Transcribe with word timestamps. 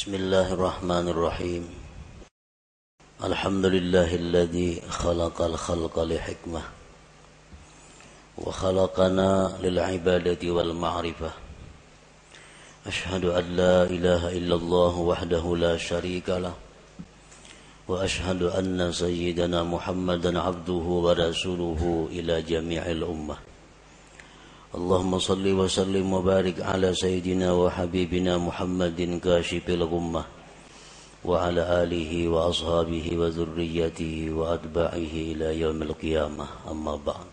بسم 0.00 0.14
الله 0.14 0.56
الرحمن 0.56 1.08
الرحيم. 1.12 1.64
الحمد 3.20 3.64
لله 3.66 4.14
الذي 4.14 4.80
خلق 4.88 5.42
الخلق 5.42 5.98
لحكمة 6.00 6.62
وخلقنا 8.38 9.60
للعبادة 9.60 10.42
والمعرفة. 10.50 11.30
أشهد 12.86 13.24
أن 13.24 13.44
لا 13.44 13.84
إله 13.84 14.22
إلا 14.40 14.54
الله 14.54 14.94
وحده 14.96 15.44
لا 15.56 15.76
شريك 15.76 16.28
له 16.28 16.56
وأشهد 17.88 18.42
أن 18.56 18.92
سيدنا 18.92 19.62
محمدا 19.62 20.40
عبده 20.40 20.86
ورسوله 21.04 22.08
إلى 22.08 22.42
جميع 22.42 22.82
الأمة. 22.88 23.49
اللهم 24.75 25.13
صل 25.19 25.45
وسلم 25.47 26.03
وبارك 26.13 26.59
على 26.59 26.91
سيدنا 26.91 27.47
وحبيبنا 27.55 28.37
محمد 28.37 28.99
كاشف 29.23 29.63
الغمة 29.69 30.23
وعلى 31.25 31.63
آله 31.83 32.11
وأصحابه 32.27 33.05
وذريته 33.15 34.15
وأتباعه 34.35 35.13
إلى 35.31 35.47
يوم 35.63 35.79
القيامة 35.81 36.45
أما 36.67 36.95
بعد 36.99 37.31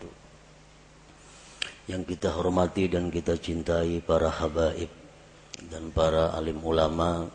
yang 1.83 2.07
kita 2.07 2.31
hormati 2.31 2.87
dan 2.87 3.11
kita 3.11 3.35
cintai 3.35 3.99
para 3.99 4.31
habaib 4.31 4.87
dan 5.67 5.91
para 5.91 6.31
alim 6.31 6.63
ulama 6.63 7.27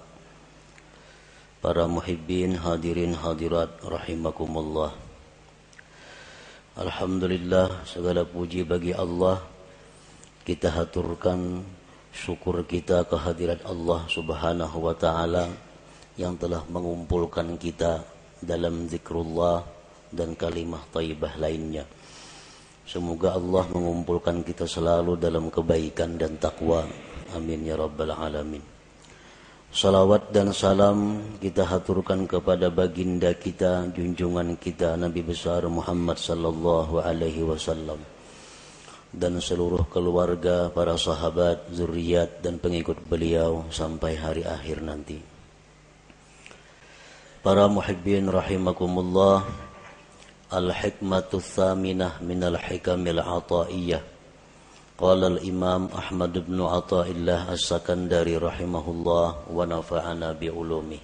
para 1.61 1.85
muhibbin 1.85 2.57
hadirin 2.57 3.13
hadirat 3.13 3.77
rahimakumullah 3.85 4.97
Alhamdulillah 6.81 7.85
segala 7.85 8.25
puji 8.25 8.65
bagi 8.65 8.97
Allah 8.97 9.52
kita 10.44 10.76
haturkan 10.76 11.64
syukur 12.12 12.68
kita 12.68 13.08
kehadirat 13.08 13.64
Allah 13.64 14.04
Subhanahu 14.12 14.78
wa 14.84 14.92
taala 14.92 15.48
yang 16.20 16.36
telah 16.36 16.62
mengumpulkan 16.68 17.56
kita 17.56 18.04
dalam 18.44 18.92
zikrullah 18.92 19.64
dan 20.12 20.36
kalimah 20.36 20.84
thayyibah 20.92 21.40
lainnya. 21.40 21.88
Semoga 22.84 23.40
Allah 23.40 23.64
mengumpulkan 23.72 24.44
kita 24.44 24.68
selalu 24.68 25.16
dalam 25.16 25.48
kebaikan 25.48 26.20
dan 26.20 26.36
takwa. 26.36 26.84
Amin 27.32 27.64
ya 27.64 27.80
rabbal 27.80 28.12
alamin. 28.12 28.62
Salawat 29.74 30.30
dan 30.30 30.54
salam 30.54 31.18
kita 31.40 31.66
haturkan 31.66 32.30
kepada 32.30 32.70
baginda 32.70 33.34
kita, 33.34 33.90
junjungan 33.90 34.60
kita 34.60 35.00
Nabi 35.00 35.26
besar 35.26 35.66
Muhammad 35.66 36.20
sallallahu 36.20 37.02
alaihi 37.02 37.42
wasallam 37.42 38.13
dan 39.14 39.38
seluruh 39.38 39.86
keluarga, 39.94 40.74
para 40.74 40.98
sahabat, 40.98 41.70
zuriat 41.70 42.42
dan 42.42 42.58
pengikut 42.58 42.98
beliau 43.06 43.70
sampai 43.70 44.18
hari 44.18 44.42
akhir 44.42 44.82
nanti. 44.82 45.22
Para 47.46 47.70
muhibbin 47.70 48.26
rahimakumullah, 48.26 49.46
al-hikmatu 50.50 51.38
thaminah 51.38 52.18
min 52.26 52.42
al-hikamil 52.42 53.22
ataiyah. 53.22 54.02
Al-imam 55.04 55.92
Ahmad 55.92 56.32
bin 56.48 56.64
Athaillah 56.64 57.52
As-Sakandari 57.52 58.40
rahimahullah 58.40 59.52
wa 59.52 59.64
nafa'ana 59.68 60.32
bi 60.32 60.48
ulumi. 60.48 60.96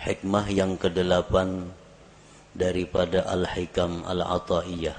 Hikmah 0.00 0.48
yang 0.48 0.80
kedelapan 0.80 1.68
daripada 2.56 3.28
al-hikam 3.28 4.08
al-ataiyah 4.08 4.96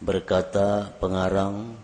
berkata 0.00 0.92
pengarang 1.00 1.76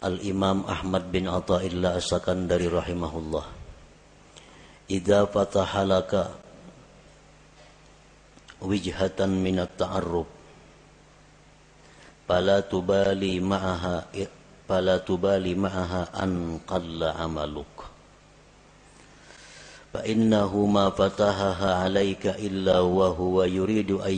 Al-Imam 0.00 0.68
Ahmad 0.68 1.08
bin 1.08 1.28
Atta'illah 1.28 1.96
asakan 1.96 2.48
dari 2.48 2.68
rahimahullah 2.68 3.46
Idza 4.86 5.26
fatahalaka 5.26 6.30
wijhatan 8.62 9.42
minat 9.42 9.74
ta'arruf 9.74 10.30
fala 12.26 12.62
tubali 12.62 13.38
ma'aha 13.42 14.06
fala 14.66 14.98
tubali 15.02 15.54
ma'aha 15.54 16.10
an 16.14 16.58
qalla 16.66 17.14
amaluk. 17.22 17.86
Fa 19.94 20.02
innahu 20.02 20.66
ma 20.66 20.90
fatahaha 20.90 21.86
alayka 21.86 22.34
illa 22.42 22.82
wa 22.82 23.10
huwa 23.14 23.46
yuridu 23.46 24.02
an 24.02 24.14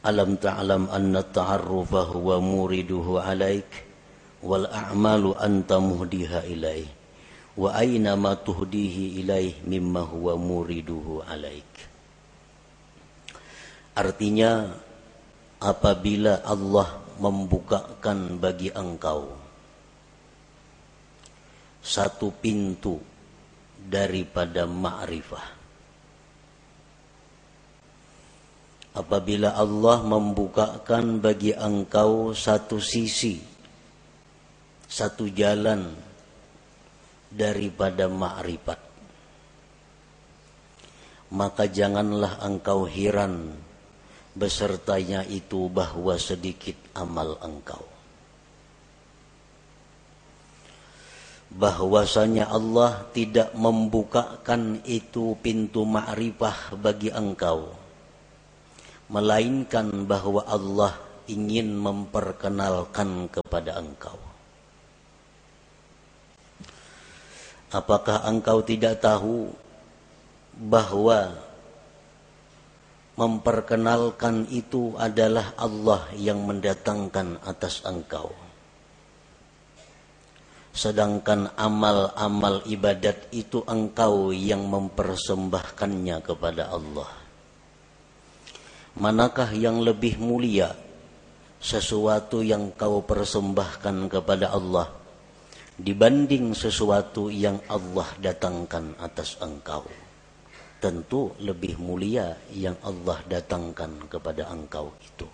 ta'arrufa 0.00 2.08
huwa 2.08 2.40
muriduhu 2.40 3.20
alaik 3.20 3.68
wal 4.40 4.64
a'malu 4.64 5.36
anta 5.36 5.76
muhdiha 5.76 6.48
ilaih 6.48 6.88
wa 7.60 7.76
aina 7.76 8.16
ma 8.16 8.32
tuhdihi 8.32 9.20
ilaih 9.20 9.60
mimma 9.68 10.08
huwa 10.08 10.40
muriduhu 10.40 11.20
alaik. 11.28 11.68
Artinya 13.92 14.72
apabila 15.60 16.40
Allah 16.48 16.96
membukakan 17.20 18.40
bagi 18.40 18.72
engkau 18.72 19.36
satu 21.84 22.32
pintu 22.40 22.96
daripada 23.76 24.64
ma'rifah 24.64 25.59
apabila 28.94 29.54
Allah 29.54 30.02
membukakan 30.02 31.22
bagi 31.22 31.54
engkau 31.54 32.34
satu 32.34 32.82
sisi, 32.82 33.38
satu 34.90 35.30
jalan 35.30 35.94
daripada 37.30 38.10
ma'rifat. 38.10 38.80
Maka 41.30 41.70
janganlah 41.70 42.42
engkau 42.42 42.90
heran 42.90 43.54
besertanya 44.34 45.22
itu 45.22 45.70
bahwa 45.70 46.18
sedikit 46.18 46.74
amal 46.98 47.38
engkau. 47.38 47.86
Bahwasanya 51.50 52.50
Allah 52.50 53.10
tidak 53.10 53.54
membukakan 53.54 54.82
itu 54.86 55.34
pintu 55.38 55.82
ma'rifah 55.82 56.78
bagi 56.78 57.10
engkau 57.14 57.79
melainkan 59.10 60.06
bahwa 60.06 60.46
Allah 60.46 60.94
ingin 61.26 61.74
memperkenalkan 61.74 63.26
kepada 63.26 63.82
engkau. 63.82 64.18
Apakah 67.74 68.26
engkau 68.26 68.62
tidak 68.62 69.02
tahu 69.02 69.50
bahwa 70.58 71.38
memperkenalkan 73.14 74.46
itu 74.50 74.94
adalah 74.98 75.54
Allah 75.58 76.06
yang 76.14 76.46
mendatangkan 76.46 77.42
atas 77.42 77.82
engkau? 77.86 78.30
Sedangkan 80.70 81.50
amal-amal 81.58 82.62
ibadat 82.62 83.26
itu 83.34 83.62
engkau 83.66 84.30
yang 84.30 84.70
mempersembahkannya 84.70 86.22
kepada 86.22 86.70
Allah 86.70 87.19
manakah 88.98 89.52
yang 89.52 89.78
lebih 89.84 90.18
mulia? 90.18 90.74
Sesuatu 91.60 92.40
yang 92.40 92.72
kau 92.72 93.04
persembahkan 93.04 94.08
kepada 94.08 94.56
Allah 94.56 95.00
dibanding 95.80 96.52
sesuatu 96.52 97.32
yang 97.32 97.56
Allah 97.72 98.08
datangkan 98.20 99.00
atas 99.00 99.40
engkau. 99.40 99.88
Tentu 100.80 101.36
lebih 101.40 101.76
mulia 101.80 102.36
yang 102.52 102.76
Allah 102.84 103.20
datangkan 103.28 104.08
kepada 104.08 104.48
engkau 104.52 104.92
itu. 105.00 105.28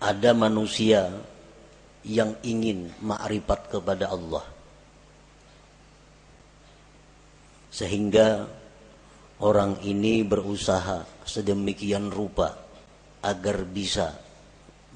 Ada 0.00 0.36
manusia 0.36 1.08
yang 2.04 2.36
ingin 2.44 2.92
makrifat 3.00 3.72
kepada 3.72 4.12
Allah. 4.12 4.44
Sehingga 7.72 8.48
orang 9.38 9.78
ini 9.86 10.26
berusaha 10.26 11.06
sedemikian 11.22 12.10
rupa 12.10 12.58
agar 13.22 13.62
bisa 13.66 14.14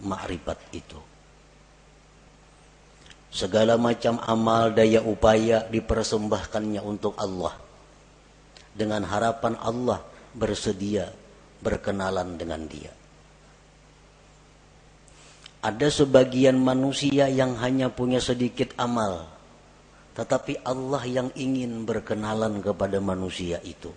makrifat 0.02 0.58
itu. 0.74 0.98
Segala 3.32 3.80
macam 3.80 4.20
amal 4.20 4.76
daya 4.76 5.00
upaya 5.00 5.64
dipersembahkannya 5.64 6.82
untuk 6.84 7.16
Allah. 7.16 7.56
Dengan 8.72 9.04
harapan 9.04 9.56
Allah 9.60 10.00
bersedia 10.32 11.08
berkenalan 11.60 12.36
dengan 12.36 12.64
dia. 12.68 12.92
Ada 15.62 16.02
sebagian 16.02 16.58
manusia 16.58 17.30
yang 17.30 17.54
hanya 17.62 17.88
punya 17.88 18.18
sedikit 18.18 18.74
amal. 18.76 19.30
Tetapi 20.12 20.66
Allah 20.66 21.00
yang 21.08 21.28
ingin 21.32 21.88
berkenalan 21.88 22.60
kepada 22.60 23.00
manusia 23.00 23.62
itu 23.64 23.88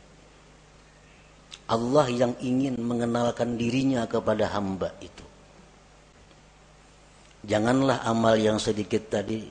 Allah 1.65 2.05
yang 2.11 2.33
ingin 2.41 2.77
mengenalkan 2.77 3.57
dirinya 3.57 4.05
kepada 4.05 4.51
hamba 4.53 4.93
itu. 5.01 5.25
Janganlah 7.45 8.01
amal 8.05 8.37
yang 8.41 8.57
sedikit 8.57 9.09
tadi 9.09 9.45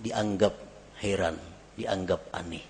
dianggap 0.00 0.52
heran, 1.00 1.36
dianggap 1.76 2.28
aneh. 2.36 2.64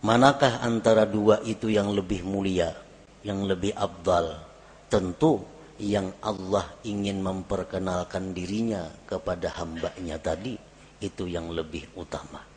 Manakah 0.00 0.64
antara 0.64 1.04
dua 1.06 1.44
itu 1.44 1.68
yang 1.70 1.92
lebih 1.94 2.26
mulia, 2.26 2.74
yang 3.22 3.46
lebih 3.46 3.76
abdal? 3.76 4.48
Tentu 4.90 5.44
yang 5.78 6.10
Allah 6.24 6.66
ingin 6.82 7.22
memperkenalkan 7.22 8.34
dirinya 8.34 8.90
kepada 9.06 9.54
hambanya 9.60 10.18
tadi 10.18 10.58
itu 10.98 11.30
yang 11.30 11.54
lebih 11.54 11.86
utama. 11.94 12.49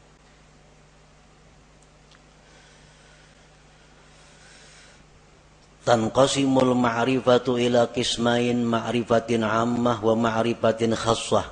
tanqasimul 5.84 6.74
ma'rifatu 6.80 7.60
ila 7.60 7.92
kismain 7.92 8.64
ma'rifatin 8.64 9.44
ammah 9.44 10.00
wa 10.00 10.16
ma'rifatin 10.16 10.96
khassah. 10.96 11.44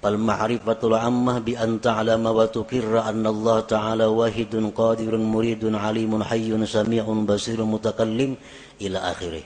Bal 0.00 0.16
ma'rifatul 0.16 0.96
ammah 0.96 1.44
bi 1.44 1.54
an 1.54 1.78
ta'lama 1.78 2.32
wa 2.32 2.48
tuqirra 2.48 3.06
anna 3.06 3.30
Allah 3.30 3.58
ta'ala 3.68 4.06
wahidun 4.08 4.72
qadirun 4.74 5.22
muridun 5.22 5.76
alimun 5.76 6.24
hayyun 6.24 6.64
sami'un 6.64 7.28
basirun 7.28 7.68
mutakallim 7.68 8.34
ila 8.80 8.98
akhirih. 9.12 9.44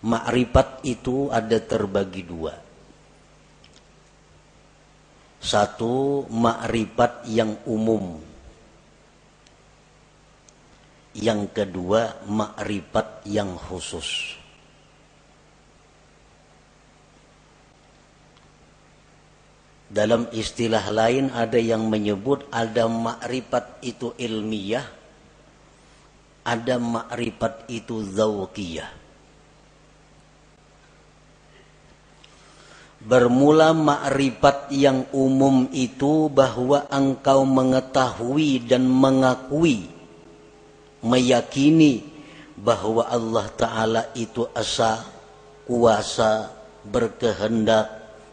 Ma'rifat 0.00 0.80
itu 0.88 1.28
ada 1.28 1.60
terbagi 1.60 2.22
dua. 2.24 2.54
Satu 5.42 6.24
ma'rifat 6.30 7.28
yang 7.28 7.66
umum. 7.68 8.29
Yang 11.10 11.50
kedua, 11.50 12.22
makrifat 12.26 13.26
yang 13.26 13.58
khusus. 13.58 14.38
Dalam 19.90 20.30
istilah 20.30 20.86
lain 20.94 21.34
ada 21.34 21.58
yang 21.58 21.90
menyebut 21.90 22.46
ada 22.54 22.86
makrifat 22.86 23.82
itu 23.82 24.14
ilmiah, 24.22 24.86
ada 26.46 26.78
makrifat 26.78 27.66
itu 27.66 27.98
zawqiyah. 28.06 28.86
Bermula 33.02 33.74
makrifat 33.74 34.70
yang 34.70 35.10
umum 35.10 35.66
itu 35.74 36.30
bahwa 36.30 36.86
engkau 36.86 37.42
mengetahui 37.42 38.62
dan 38.70 38.86
mengakui, 38.86 39.90
meyakini 41.04 42.04
bahwa 42.60 43.08
Allah 43.08 43.46
Ta'ala 43.56 44.02
itu 44.12 44.44
asa, 44.52 45.00
kuasa, 45.64 46.52
berkehendak, 46.84 47.88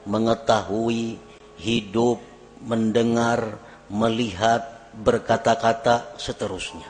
mengetahui, 0.08 1.20
hidup, 1.60 2.20
mendengar, 2.64 3.60
melihat, 3.88 4.92
berkata-kata, 4.98 6.20
seterusnya. 6.20 6.88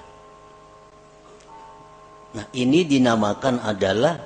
Nah, 2.38 2.46
ini 2.54 2.86
dinamakan 2.86 3.62
adalah 3.62 4.18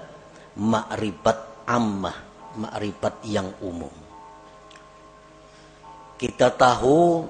makrifat 0.55 1.67
ammah, 1.67 2.17
makrifat 2.59 3.23
yang 3.27 3.47
umum. 3.63 3.91
Kita 6.19 6.53
tahu, 6.53 7.25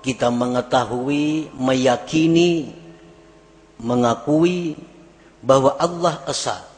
kita 0.00 0.32
mengetahui, 0.32 1.52
meyakini, 1.52 2.79
mengakui 3.80 4.76
bahwa 5.40 5.74
Allah 5.80 6.20
Esa 6.28 6.70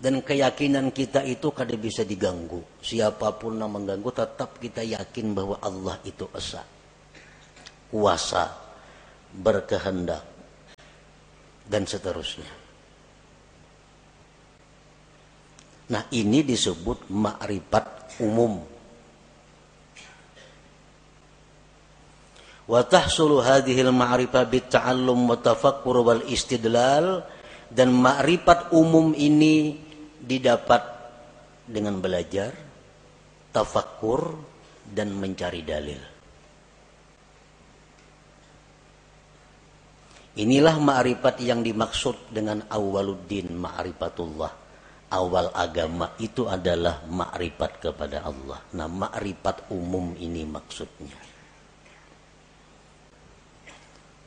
Dan 0.00 0.24
keyakinan 0.24 0.96
kita 0.96 1.20
itu 1.28 1.52
kada 1.52 1.76
bisa 1.76 2.08
diganggu. 2.08 2.64
Siapa 2.80 3.36
pun 3.36 3.60
yang 3.60 3.68
mengganggu 3.68 4.08
tetap 4.08 4.56
kita 4.56 4.80
yakin 4.80 5.36
bahwa 5.36 5.60
Allah 5.60 6.00
itu 6.08 6.24
esa. 6.32 6.64
Kuasa, 7.92 8.48
berkehendak, 9.28 10.24
dan 11.68 11.84
seterusnya. 11.84 12.48
Nah 15.92 16.08
ini 16.16 16.48
disebut 16.48 17.12
makrifat 17.12 18.16
umum. 18.24 18.64
Wa 22.70 22.86
tahsulu 22.86 23.42
hadhil 23.42 23.90
ma'rifah 23.90 24.46
bitta'allum 24.46 25.26
wa 25.26 25.34
tafakkur 25.34 26.06
wal 26.06 26.22
istidlal 26.30 27.26
dan 27.66 27.90
makrifat 27.90 28.70
umum 28.70 29.10
ini 29.10 29.74
didapat 30.22 30.78
dengan 31.66 31.98
belajar, 31.98 32.54
tafakur, 33.50 34.38
dan 34.86 35.10
mencari 35.18 35.66
dalil. 35.66 36.02
Inilah 40.38 40.78
ma'rifat 40.78 41.42
yang 41.42 41.66
dimaksud 41.66 42.30
dengan 42.30 42.70
awaluddin 42.70 43.50
ma'rifatullah. 43.50 44.52
Awal 45.10 45.50
agama 45.58 46.14
itu 46.22 46.46
adalah 46.46 47.02
ma'rifat 47.02 47.82
kepada 47.82 48.22
Allah. 48.22 48.62
Nah, 48.78 48.86
ma'rifat 48.86 49.74
umum 49.74 50.14
ini 50.14 50.46
maksudnya. 50.46 51.29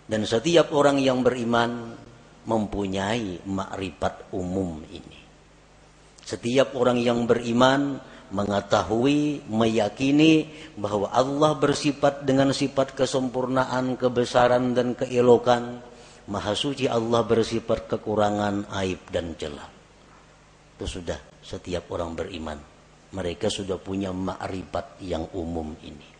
Dan 0.03 0.27
setiap 0.27 0.75
orang 0.75 0.99
yang 0.99 1.23
beriman 1.23 1.95
mempunyai 2.43 3.39
ma'rifat 3.47 4.35
umum 4.35 4.83
ini. 4.91 5.19
Setiap 6.23 6.75
orang 6.75 6.99
yang 6.99 7.27
beriman 7.27 7.99
mengetahui, 8.33 9.45
meyakini 9.47 10.49
bahwa 10.79 11.11
Allah 11.13 11.53
bersifat 11.55 12.25
dengan 12.25 12.49
sifat 12.55 12.97
kesempurnaan, 12.97 13.95
kebesaran 13.99 14.73
dan 14.73 14.97
keelokan. 14.97 15.79
Maha 16.23 16.55
suci 16.55 16.87
Allah 16.87 17.21
bersifat 17.27 17.91
kekurangan, 17.91 18.71
aib 18.79 19.03
dan 19.11 19.35
celah. 19.35 19.67
Itu 20.79 20.87
sudah 20.87 21.19
setiap 21.43 21.91
orang 21.91 22.15
beriman. 22.15 22.59
Mereka 23.13 23.51
sudah 23.51 23.77
punya 23.77 24.09
makrifat 24.09 25.03
yang 25.05 25.29
umum 25.35 25.75
ini. 25.83 26.12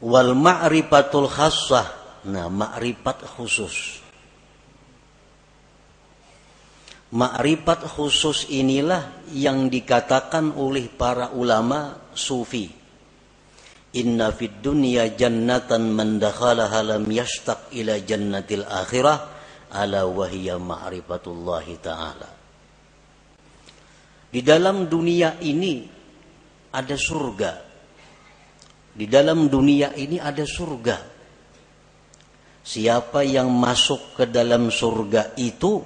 Wal 0.00 0.32
ma'rifatul 0.32 1.28
khassah. 1.28 2.00
Nah, 2.20 2.52
makrifat 2.52 3.24
khusus 3.24 4.00
Makrifat 7.10 7.90
khusus 7.90 8.46
inilah 8.54 9.26
yang 9.34 9.66
dikatakan 9.66 10.54
oleh 10.54 10.86
para 10.86 11.34
ulama 11.34 12.06
sufi. 12.14 12.70
Inna 13.98 14.30
fid 14.30 14.62
dunya 14.62 15.10
jannatan 15.18 15.90
man 15.90 16.22
dakhalaha 16.22 16.86
lam 16.86 17.10
yashtaq 17.10 17.74
ila 17.74 17.98
jannatil 17.98 18.62
akhirah 18.62 19.18
ala 19.74 20.06
wahiyya 20.06 20.62
ma'rifatullah 20.62 21.66
ta'ala. 21.82 22.30
Di 24.30 24.40
dalam 24.46 24.86
dunia 24.86 25.42
ini 25.42 25.82
ada 26.70 26.94
surga. 26.94 27.69
Di 28.90 29.06
dalam 29.06 29.46
dunia 29.46 29.94
ini 29.94 30.18
ada 30.18 30.42
surga. 30.42 30.98
Siapa 32.60 33.24
yang 33.24 33.48
masuk 33.48 34.18
ke 34.18 34.24
dalam 34.28 34.68
surga 34.68 35.34
itu 35.38 35.80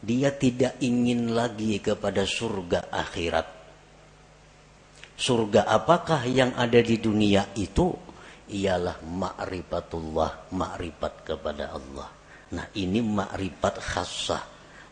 dia 0.00 0.32
tidak 0.32 0.80
ingin 0.80 1.36
lagi 1.36 1.76
kepada 1.82 2.24
surga 2.24 2.88
akhirat. 2.88 3.46
Surga 5.20 5.68
apakah 5.68 6.24
yang 6.24 6.56
ada 6.56 6.80
di 6.80 6.96
dunia 6.96 7.52
itu? 7.52 7.92
Ialah 8.50 9.04
ma'rifatullah, 9.04 10.50
ma'rifat 10.56 11.14
kepada 11.22 11.76
Allah. 11.76 12.08
Nah 12.56 12.66
ini 12.74 13.04
ma'rifat 13.04 13.78
khassah, 13.78 14.42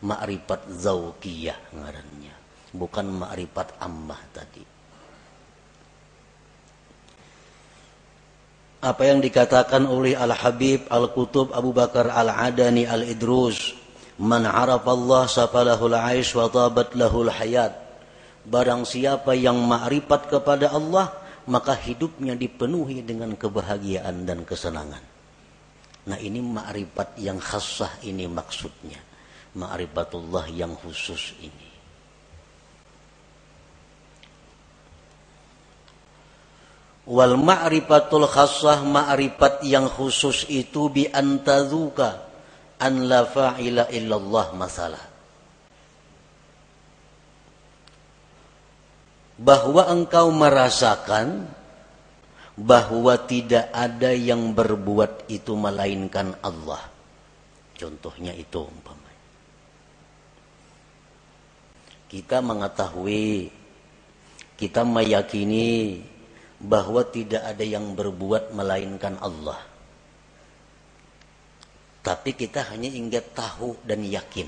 ma'rifat 0.05 0.69
zawqiyah 0.69 1.73
ngarannya. 1.75 2.35
Bukan 2.71 3.05
ma'rifat 3.09 3.81
ammah 3.81 4.21
tadi. 4.29 4.78
Apa 8.79 9.11
yang 9.11 9.19
dikatakan 9.19 9.83
oleh 9.83 10.15
Al-Habib 10.15 10.87
Al-Kutub 10.87 11.51
Abu 11.51 11.75
Bakar 11.75 12.07
Al-Adani 12.15 12.87
Al-Idrus 12.87 13.75
Man 14.19 14.43
Allah 14.43 15.23
safalahul 15.31 15.95
aish 15.95 16.35
wa 16.35 16.51
tabat 16.51 16.91
lahul 16.91 17.31
hayat. 17.31 17.71
Barang 18.43 18.83
siapa 18.83 19.31
yang 19.31 19.55
makrifat 19.63 20.27
kepada 20.27 20.75
Allah, 20.75 21.15
maka 21.47 21.71
hidupnya 21.71 22.35
dipenuhi 22.35 22.99
dengan 22.99 23.31
kebahagiaan 23.39 24.27
dan 24.27 24.43
kesenangan. 24.43 24.99
Nah 26.11 26.19
ini 26.19 26.43
makrifat 26.43 27.15
yang 27.15 27.39
khasah 27.39 28.03
ini 28.03 28.27
maksudnya. 28.27 28.99
Ma'rifatullah 29.55 30.51
yang 30.51 30.75
khusus 30.75 31.39
ini. 31.39 31.68
Wal 37.09 37.35
ma'rifatul 37.41 38.29
khassah 38.29 38.85
ma'rifat 38.85 39.65
yang 39.65 39.89
khusus 39.89 40.45
itu 40.45 40.93
bi 40.93 41.09
antazuka 41.09 42.29
an 42.77 43.09
la 43.09 43.25
fa'ila 43.25 43.89
illallah 43.89 44.53
masalah 44.53 45.03
bahwa 49.41 49.89
engkau 49.89 50.29
merasakan 50.29 51.49
bahwa 52.59 53.15
tidak 53.23 53.71
ada 53.71 54.11
yang 54.11 54.51
berbuat 54.51 55.31
itu 55.31 55.55
melainkan 55.55 56.35
Allah. 56.43 56.91
Contohnya 57.79 58.35
itu 58.35 58.59
umpamanya. 58.59 59.23
Kita 62.11 62.43
mengetahui, 62.43 63.47
kita 64.59 64.83
meyakini 64.83 66.03
bahwa 66.59 67.03
tidak 67.07 67.43
ada 67.43 67.63
yang 67.63 67.95
berbuat 67.95 68.51
melainkan 68.51 69.15
Allah. 69.23 69.59
Tapi 71.99 72.31
kita 72.35 72.67
hanya 72.71 72.87
ingin 72.91 73.19
tahu 73.35 73.79
dan 73.83 74.03
yakin 74.03 74.47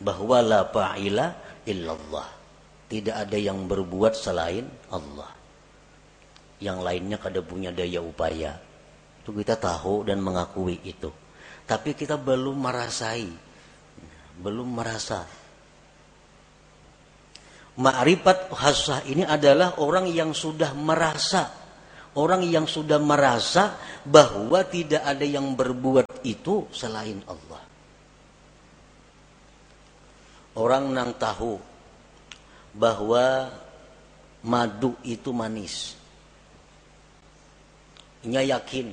bahwa 0.00 0.40
la 0.40 0.60
fa'ila 0.68 1.26
illallah. 1.64 2.28
Tidak 2.88 3.12
ada 3.12 3.36
yang 3.36 3.68
berbuat 3.68 4.16
selain 4.16 4.64
Allah 4.88 5.38
yang 6.58 6.82
lainnya 6.82 7.18
kada 7.18 7.42
punya 7.42 7.70
daya 7.70 8.02
upaya. 8.02 8.58
Itu 9.22 9.30
kita 9.30 9.58
tahu 9.58 10.06
dan 10.06 10.18
mengakui 10.22 10.78
itu. 10.82 11.10
Tapi 11.66 11.94
kita 11.94 12.18
belum 12.18 12.58
merasai. 12.58 13.30
Belum 14.38 14.66
merasa. 14.66 15.26
Ma'rifat 17.78 18.50
hasah 18.50 19.06
ini 19.06 19.22
adalah 19.22 19.78
orang 19.78 20.10
yang 20.10 20.34
sudah 20.34 20.74
merasa. 20.74 21.54
Orang 22.18 22.42
yang 22.42 22.66
sudah 22.66 22.98
merasa 22.98 23.78
bahwa 24.02 24.66
tidak 24.66 25.06
ada 25.06 25.22
yang 25.22 25.54
berbuat 25.54 26.26
itu 26.26 26.66
selain 26.74 27.22
Allah. 27.30 27.62
Orang 30.58 30.90
yang 30.90 31.14
tahu 31.14 31.54
bahwa 32.74 33.54
madu 34.42 34.98
itu 35.06 35.30
manis 35.30 35.98
nya 38.26 38.42
yakin 38.42 38.90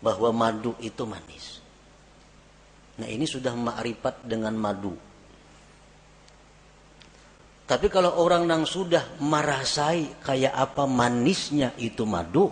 bahwa 0.00 0.32
madu 0.32 0.72
itu 0.80 1.04
manis. 1.04 1.60
Nah 2.96 3.08
ini 3.08 3.28
sudah 3.28 3.52
makrifat 3.52 4.24
dengan 4.24 4.56
madu. 4.56 4.96
Tapi 7.62 7.86
kalau 7.88 8.18
orang 8.18 8.44
yang 8.50 8.66
sudah 8.66 9.22
merasai 9.22 10.20
kayak 10.20 10.52
apa 10.52 10.84
manisnya 10.84 11.72
itu 11.78 12.02
madu, 12.02 12.50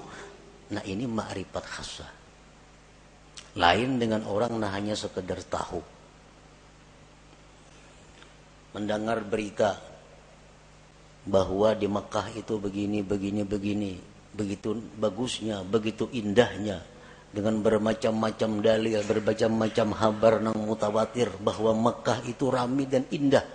nah 0.71 0.81
ini 0.87 1.05
makrifat 1.05 1.65
khasa. 1.67 2.09
Lain 3.59 3.99
dengan 3.99 4.23
orang 4.31 4.55
nah 4.57 4.71
hanya 4.71 4.95
sekedar 4.95 5.43
tahu. 5.43 5.83
Mendengar 8.71 9.19
berita 9.27 9.83
bahwa 11.27 11.75
di 11.75 11.91
Mekah 11.91 12.31
itu 12.39 12.55
begini, 12.63 13.03
begini, 13.03 13.43
begini 13.43 13.93
begitu 14.31 14.79
bagusnya, 14.99 15.67
begitu 15.67 16.07
indahnya 16.15 16.83
dengan 17.31 17.63
bermacam-macam 17.63 18.51
dalil, 18.63 18.99
bermacam-macam 19.07 19.87
kabar 19.95 20.35
nang 20.43 20.59
mutawatir 20.59 21.31
bahwa 21.39 21.75
Mekah 21.75 22.27
itu 22.27 22.51
rami 22.51 22.87
dan 22.91 23.07
indah. 23.11 23.47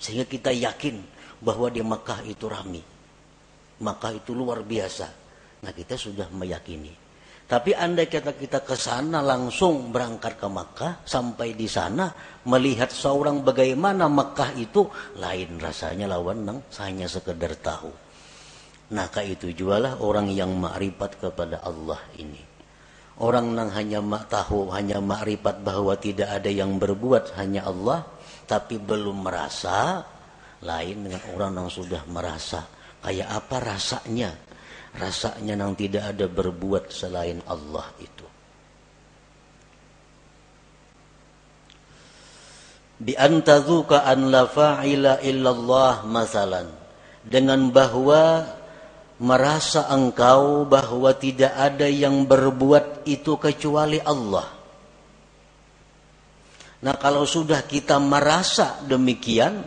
Sehingga 0.00 0.24
kita 0.24 0.48
yakin 0.48 0.96
bahwa 1.44 1.68
di 1.68 1.84
Mekah 1.84 2.24
itu 2.24 2.48
rami. 2.48 2.80
Mekah 3.80 4.12
itu 4.16 4.32
luar 4.32 4.64
biasa. 4.64 5.06
Nah, 5.60 5.72
kita 5.76 6.00
sudah 6.00 6.32
meyakini. 6.32 7.12
Tapi 7.50 7.74
andai 7.74 8.06
kata 8.06 8.38
kita 8.38 8.62
ke 8.62 8.78
sana 8.78 9.18
langsung 9.18 9.90
berangkat 9.90 10.38
ke 10.38 10.46
Mekah 10.46 11.02
sampai 11.02 11.58
di 11.58 11.66
sana 11.66 12.06
melihat 12.46 12.94
seorang 12.94 13.42
bagaimana 13.42 14.06
Mekah 14.06 14.54
itu 14.54 14.86
lain 15.18 15.58
rasanya 15.58 16.06
lawan 16.06 16.46
nang 16.46 16.62
hanya 16.78 17.10
sekedar 17.10 17.58
tahu. 17.58 17.90
Naka 18.94 19.26
itu 19.26 19.50
jualah 19.50 19.98
orang 19.98 20.30
yang 20.30 20.54
makrifat 20.62 21.18
kepada 21.18 21.58
Allah 21.66 21.98
ini. 22.22 22.38
Orang 23.18 23.58
yang 23.58 23.68
hanya 23.74 23.98
mak 23.98 24.30
tahu, 24.30 24.70
hanya 24.70 25.02
makrifat 25.02 25.66
bahwa 25.66 25.98
tidak 25.98 26.30
ada 26.30 26.48
yang 26.48 26.78
berbuat 26.78 27.34
hanya 27.34 27.66
Allah, 27.66 28.06
tapi 28.50 28.82
belum 28.82 29.30
merasa, 29.30 30.02
lain 30.66 31.06
dengan 31.06 31.22
orang 31.38 31.52
yang 31.62 31.70
sudah 31.70 32.02
merasa. 32.10 32.66
Kayak 32.98 33.30
apa 33.30 33.56
rasanya? 33.62 34.34
Rasanya 34.90 35.54
yang 35.54 35.78
tidak 35.78 36.10
ada 36.10 36.26
berbuat 36.26 36.90
selain 36.90 37.38
Allah 37.46 37.86
itu. 38.02 38.26
Bi 43.00 43.14
antazuka 43.14 44.02
an 44.02 44.34
la 44.34 44.50
fa'ila 44.50 45.22
illallah 45.22 46.04
masalan. 46.10 46.66
Dengan 47.22 47.70
bahwa 47.70 48.50
merasa 49.22 49.86
engkau 49.88 50.66
bahwa 50.66 51.14
tidak 51.14 51.54
ada 51.54 51.86
yang 51.86 52.26
berbuat 52.26 53.06
itu 53.06 53.38
kecuali 53.40 54.02
Allah. 54.02 54.59
Nah 56.80 56.96
kalau 56.96 57.28
sudah 57.28 57.68
kita 57.68 58.00
merasa 58.00 58.80
demikian, 58.88 59.60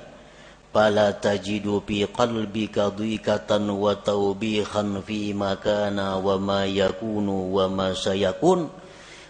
fala 0.73 1.13
tajidu 1.13 1.85
fi 1.85 2.09
qalbika 2.09 2.89
dhiqatan 2.89 3.69
wa 3.69 3.93
tawbihan 3.93 4.97
fi 5.05 5.29
makana 5.37 6.17
wa 6.17 6.41
ma 6.41 6.65
yakunu 6.65 7.53
wa 7.53 7.69
ma 7.69 7.93
sayakun 7.93 8.65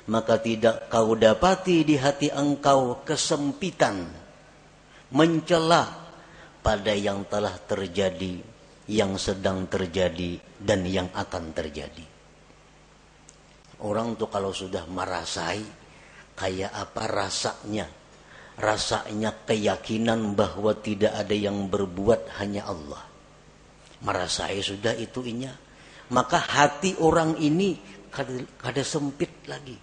maka 0.07 0.39
tidak 0.39 0.87
kau 0.87 1.15
dapati 1.15 1.83
di 1.83 1.95
hati 1.99 2.31
engkau 2.31 3.03
kesempitan 3.03 4.07
mencela 5.11 6.11
pada 6.63 6.95
yang 6.95 7.27
telah 7.27 7.55
terjadi 7.67 8.39
yang 8.87 9.15
sedang 9.15 9.67
terjadi 9.67 10.39
dan 10.59 10.83
yang 10.83 11.07
akan 11.15 11.55
terjadi. 11.55 12.03
Orang 13.83 14.15
tuh 14.19 14.27
kalau 14.27 14.51
sudah 14.51 14.87
merasai 14.87 15.82
kayak 16.37 16.71
apa 16.71 17.03
rasanya? 17.09 17.87
Rasanya 18.53 19.33
keyakinan 19.49 20.37
bahwa 20.37 20.77
tidak 20.77 21.17
ada 21.17 21.33
yang 21.33 21.65
berbuat 21.69 22.37
hanya 22.37 22.69
Allah. 22.69 23.01
Merasai 24.05 24.61
sudah 24.61 24.93
itu 24.93 25.25
inya. 25.25 25.53
Maka 26.13 26.37
hati 26.37 26.93
orang 27.01 27.39
ini 27.41 27.79
kada, 28.13 28.45
kada 28.61 28.83
sempit 28.85 29.49
lagi. 29.49 29.73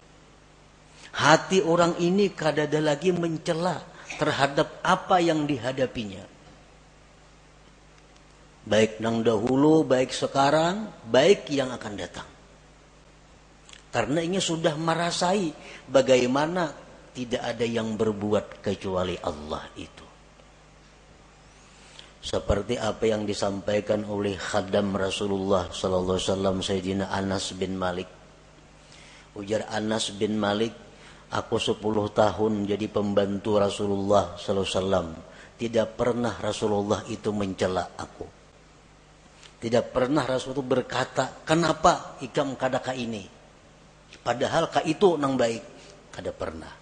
Hati 1.11 1.59
orang 1.67 1.99
ini 1.99 2.31
kada 2.31 2.71
ada 2.71 2.79
lagi 2.79 3.11
mencela 3.11 3.83
terhadap 4.15 4.79
apa 4.87 5.19
yang 5.19 5.43
dihadapinya 5.43 6.41
baik 8.71 9.03
yang 9.03 9.27
dahulu, 9.27 9.83
baik 9.83 10.15
sekarang, 10.15 10.95
baik 11.11 11.51
yang 11.51 11.75
akan 11.75 11.93
datang. 11.99 12.29
Karena 13.91 14.23
ini 14.23 14.39
sudah 14.39 14.79
merasai 14.79 15.51
bagaimana 15.91 16.71
tidak 17.11 17.43
ada 17.43 17.67
yang 17.67 17.99
berbuat 17.99 18.63
kecuali 18.63 19.19
Allah 19.19 19.67
itu. 19.75 20.07
Seperti 22.21 22.77
apa 22.79 23.09
yang 23.09 23.27
disampaikan 23.27 24.07
oleh 24.07 24.39
khadam 24.39 24.95
Rasulullah 24.95 25.73
sallallahu 25.73 26.21
alaihi 26.21 26.29
wasallam 26.31 26.57
Sayyidina 26.63 27.05
Anas 27.11 27.51
bin 27.57 27.75
Malik. 27.75 28.07
Ujar 29.35 29.67
Anas 29.73 30.15
bin 30.15 30.37
Malik, 30.37 30.77
aku 31.33 31.57
10 31.59 31.81
tahun 32.15 32.53
jadi 32.69 32.87
pembantu 32.93 33.59
Rasulullah 33.59 34.37
sallallahu 34.37 34.69
alaihi 34.69 34.77
wasallam. 34.79 35.09
Tidak 35.57 35.87
pernah 35.99 36.35
Rasulullah 36.39 37.01
itu 37.09 37.33
mencela 37.35 37.97
aku 37.99 38.41
tidak 39.61 39.93
pernah 39.93 40.25
Rasul 40.25 40.57
itu 40.57 40.65
berkata, 40.65 41.45
kenapa 41.45 42.17
ikam 42.25 42.57
kadaka 42.57 42.97
ini? 42.97 43.40
Padahal 44.21 44.69
ka 44.69 44.85
itu 44.85 45.17
nang 45.17 45.35
baik. 45.35 45.63
Kada 46.11 46.35
pernah. 46.35 46.73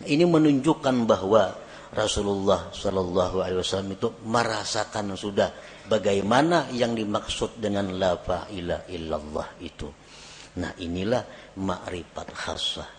Nah, 0.00 0.06
ini 0.08 0.24
menunjukkan 0.24 0.96
bahwa 1.04 1.52
Rasulullah 1.90 2.70
Shallallahu 2.70 3.42
Alaihi 3.42 3.58
Wasallam 3.58 3.98
itu 3.98 4.08
merasakan 4.22 5.18
sudah 5.18 5.50
bagaimana 5.90 6.70
yang 6.70 6.94
dimaksud 6.94 7.58
dengan 7.58 7.90
la 7.98 8.14
ilah 8.54 8.86
illallah 8.86 9.48
itu. 9.58 9.90
Nah 10.62 10.70
inilah 10.78 11.54
makrifat 11.58 12.28
khasah. 12.30 12.90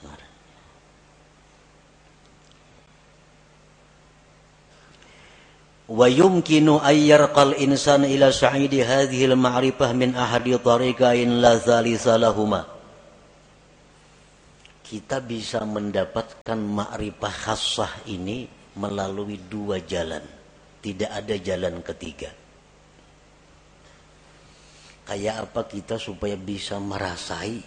Wa 5.91 6.07
yumkinu 6.07 6.79
ayyar 6.79 7.35
kal 7.35 7.51
insan 7.59 8.07
ila 8.07 8.31
sa'idi 8.31 8.79
hadhil 8.79 9.35
ma'rifah 9.35 9.91
min 9.91 10.15
ahadi 10.15 10.55
tariqain 10.55 11.43
la 11.43 11.59
thalitha 11.59 12.15
kita 14.91 15.23
bisa 15.23 15.63
mendapatkan 15.63 16.59
makrifah 16.59 17.31
khasah 17.31 18.03
ini 18.11 18.43
melalui 18.75 19.39
dua 19.39 19.79
jalan. 19.79 20.19
Tidak 20.83 21.07
ada 21.07 21.31
jalan 21.39 21.79
ketiga. 21.79 22.27
Kayak 25.07 25.47
apa 25.47 25.61
kita 25.71 25.95
supaya 25.95 26.35
bisa 26.35 26.75
merasai 26.75 27.63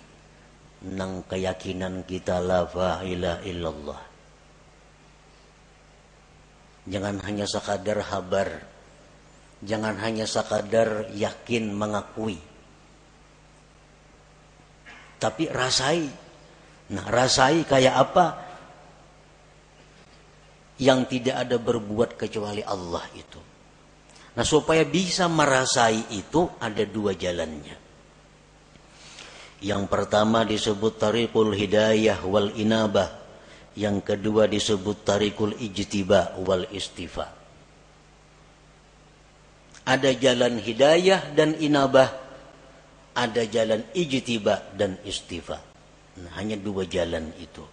nang 0.85 1.25
keyakinan 1.25 2.05
kita 2.05 2.45
la 2.45 2.69
ilaha 3.01 3.41
illallah. 3.41 4.01
Jangan 6.85 7.17
hanya 7.25 7.49
sekadar 7.49 8.05
habar 8.05 8.49
jangan 9.65 9.97
hanya 9.97 10.29
sekadar 10.29 11.09
yakin 11.17 11.73
mengakui. 11.73 12.37
Tapi 15.17 15.49
rasai 15.49 16.24
nah 16.93 17.07
rasai 17.09 17.65
kayak 17.65 17.95
apa 17.97 18.27
yang 20.83 21.07
tidak 21.09 21.49
ada 21.49 21.57
berbuat 21.57 22.19
kecuali 22.19 22.61
Allah 22.61 23.07
itu 23.17 23.55
Nah 24.35 24.43
supaya 24.43 24.83
bisa 24.83 25.31
merasai 25.31 26.11
itu 26.11 26.51
ada 26.59 26.83
dua 26.83 27.15
jalannya. 27.15 27.77
Yang 29.63 29.83
pertama 29.87 30.43
disebut 30.43 30.99
tarikul 30.99 31.55
hidayah 31.55 32.19
wal 32.27 32.51
inabah. 32.59 33.23
Yang 33.79 34.15
kedua 34.15 34.51
disebut 34.51 35.07
tarikul 35.07 35.55
ijtiba 35.55 36.39
wal 36.43 36.67
istifa. 36.75 37.31
Ada 39.87 40.11
jalan 40.19 40.59
hidayah 40.59 41.31
dan 41.33 41.55
inabah. 41.55 42.11
Ada 43.15 43.47
jalan 43.47 43.87
ijtiba 43.95 44.75
dan 44.75 44.99
istifa. 45.07 45.74
Nah, 46.15 46.31
hanya 46.39 46.55
dua 46.55 46.87
jalan 46.87 47.35
itu. 47.43 47.65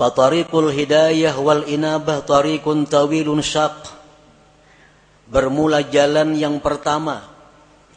Fatariqul 0.00 0.72
hidayah 0.72 1.36
wal 1.36 1.68
inabah 1.68 2.24
tariqun 2.24 2.88
tawilun 2.88 3.44
syaq. 3.44 4.00
Bermula 5.28 5.84
jalan 5.84 6.32
yang 6.32 6.56
pertama, 6.64 7.28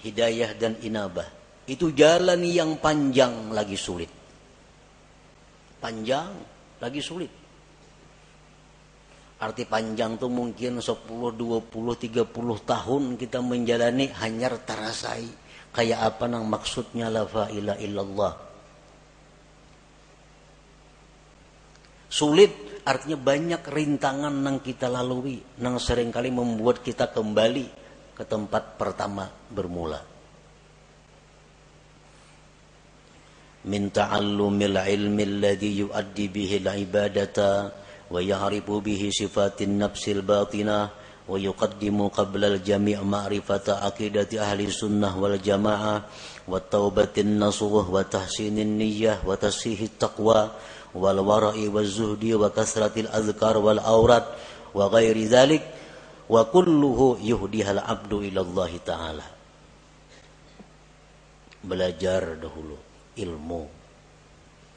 hidayah 0.03 0.51
dan 0.59 0.75
inabah. 0.83 1.25
Itu 1.63 1.95
jalan 1.95 2.43
yang 2.43 2.75
panjang 2.83 3.55
lagi 3.55 3.79
sulit. 3.79 4.11
Panjang 5.79 6.35
lagi 6.83 6.99
sulit. 6.99 7.42
Arti 9.41 9.65
panjang 9.65 10.21
tuh 10.21 10.29
mungkin 10.29 10.79
10, 10.79 11.07
20, 11.09 11.71
30 11.71 12.29
tahun 12.63 13.03
kita 13.17 13.39
menjalani 13.41 14.11
hanya 14.21 14.53
terasai. 14.53 15.27
Kayak 15.73 16.13
apa 16.13 16.29
nang 16.29 16.45
maksudnya 16.45 17.09
la 17.09 17.25
ilaha 17.49 17.81
illallah 17.81 18.33
Sulit 22.13 22.85
artinya 22.85 23.17
banyak 23.17 23.65
rintangan 23.65 24.37
yang 24.45 24.61
kita 24.61 24.85
lalui, 24.85 25.41
yang 25.57 25.81
sering 25.81 26.13
kali 26.13 26.29
membuat 26.29 26.85
kita 26.85 27.09
kembali 27.09 27.65
ke 28.13 28.21
tempat 28.21 28.77
pertama 28.77 29.25
bermula. 29.49 29.97
Min 33.65 33.89
ilmi 33.89 35.23
alladhi 35.25 35.81
yuaddi 35.81 36.25
bihi 36.29 36.61
al-ibadata 36.61 37.73
aqidati 43.89 44.37
ahli 44.37 44.69
sunnah 44.69 45.17
wal 45.17 45.33
jamaah 45.41 46.05
wa 46.45 46.61
taubatin 46.61 47.41
nasuh 47.41 47.89
wa 47.89 48.05
tahsinin 48.05 48.77
niyyah 48.77 49.25
wa 49.25 49.33
tasihit 49.33 49.97
taqwa 49.97 50.53
wal 50.93 51.19
wara'i 51.25 51.65
wal 51.73 51.89
zuhdi 51.89 52.37
wa 52.37 52.53
kasratil 52.53 53.09
azkar 53.09 53.57
wal 53.57 53.81
aurat 53.81 54.29
wa 54.77 54.85
ghairi 54.93 55.25
dhalik 55.25 55.65
wa 56.29 56.45
kulluhu 56.45 57.17
yuhdihal 57.17 57.81
abdu 57.81 58.21
Allah 58.29 58.71
ta'ala. 58.77 59.25
Belajar 61.65 62.37
dahulu 62.37 62.77
ilmu. 63.17 63.63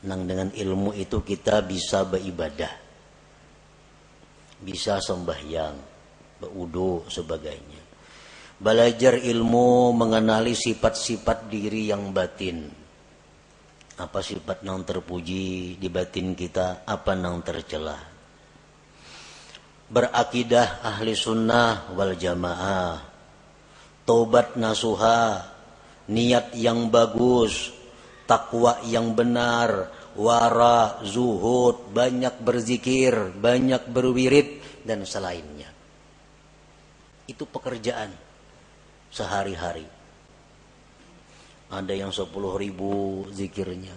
Nang 0.06 0.22
dengan 0.24 0.54
ilmu 0.54 0.94
itu 0.94 1.20
kita 1.26 1.60
bisa 1.66 2.06
beribadah 2.06 2.85
bisa 4.66 4.98
sembahyang 4.98 5.78
berudu 6.42 7.06
sebagainya. 7.06 7.86
Belajar 8.58 9.14
ilmu 9.22 9.94
mengenali 9.94 10.58
sifat-sifat 10.58 11.46
diri 11.46 11.94
yang 11.94 12.10
batin. 12.10 12.66
Apa 13.96 14.20
sifat 14.20 14.66
nang 14.66 14.82
terpuji 14.82 15.78
di 15.78 15.88
batin 15.88 16.34
kita 16.34 16.82
apa 16.82 17.14
nang 17.14 17.46
tercela. 17.46 17.96
Berakidah 19.86 20.82
ahli 20.82 21.14
sunnah 21.14 21.94
wal 21.94 22.18
jamaah. 22.18 22.98
Tobat 24.02 24.58
nasuha 24.58 25.46
niat 26.10 26.58
yang 26.58 26.90
bagus 26.90 27.70
takwa 28.26 28.82
yang 28.84 29.14
benar 29.14 29.95
wara 30.16 31.04
zuhud 31.04 31.92
banyak 31.92 32.40
berzikir 32.40 33.36
banyak 33.36 33.86
berwirid 33.92 34.82
dan 34.82 35.04
selainnya 35.04 35.68
itu 37.28 37.44
pekerjaan 37.44 38.10
sehari-hari 39.12 39.96
ada 41.66 41.94
yang 41.94 42.14
sepuluh 42.14 42.54
ribu 42.54 43.26
zikirnya 43.34 43.94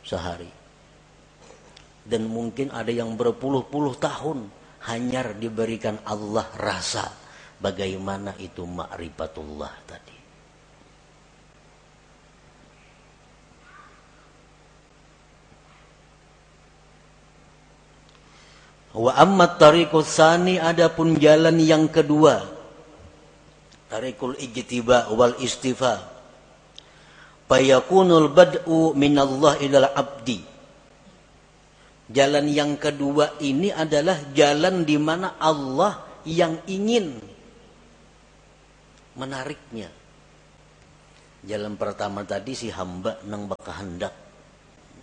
sehari. 0.00 0.48
Dan 2.02 2.26
mungkin 2.26 2.74
ada 2.74 2.90
yang 2.90 3.14
berpuluh-puluh 3.14 3.94
tahun 4.00 4.50
hanya 4.90 5.30
diberikan 5.36 6.02
Allah 6.02 6.48
rasa 6.58 7.06
bagaimana 7.62 8.34
itu 8.42 8.66
ma'rifatullah 8.66 9.74
tadi. 9.86 10.11
Wa 18.92 19.16
amma 19.16 19.56
tariqus 19.56 20.08
sani 20.08 20.60
adapun 20.60 21.16
jalan 21.16 21.56
yang 21.60 21.88
kedua. 21.88 22.44
Tariqul 23.88 24.36
ijtiba 24.36 25.12
wal 25.12 25.36
istifa 25.40 26.12
fayakunul 27.52 28.32
bad'u 28.32 28.96
minallah 28.96 29.60
ilal 29.60 29.92
abdi 29.92 30.40
jalan 32.08 32.48
yang 32.48 32.80
kedua 32.80 33.36
ini 33.44 33.68
adalah 33.68 34.32
jalan 34.32 34.88
di 34.88 34.96
mana 34.96 35.36
Allah 35.36 36.24
yang 36.24 36.64
ingin 36.64 37.20
menariknya 39.20 39.92
jalan 41.44 41.76
pertama 41.76 42.24
tadi 42.24 42.56
si 42.56 42.72
hamba 42.72 43.20
nang 43.28 43.44
baka 43.44 43.84
hendak 43.84 44.14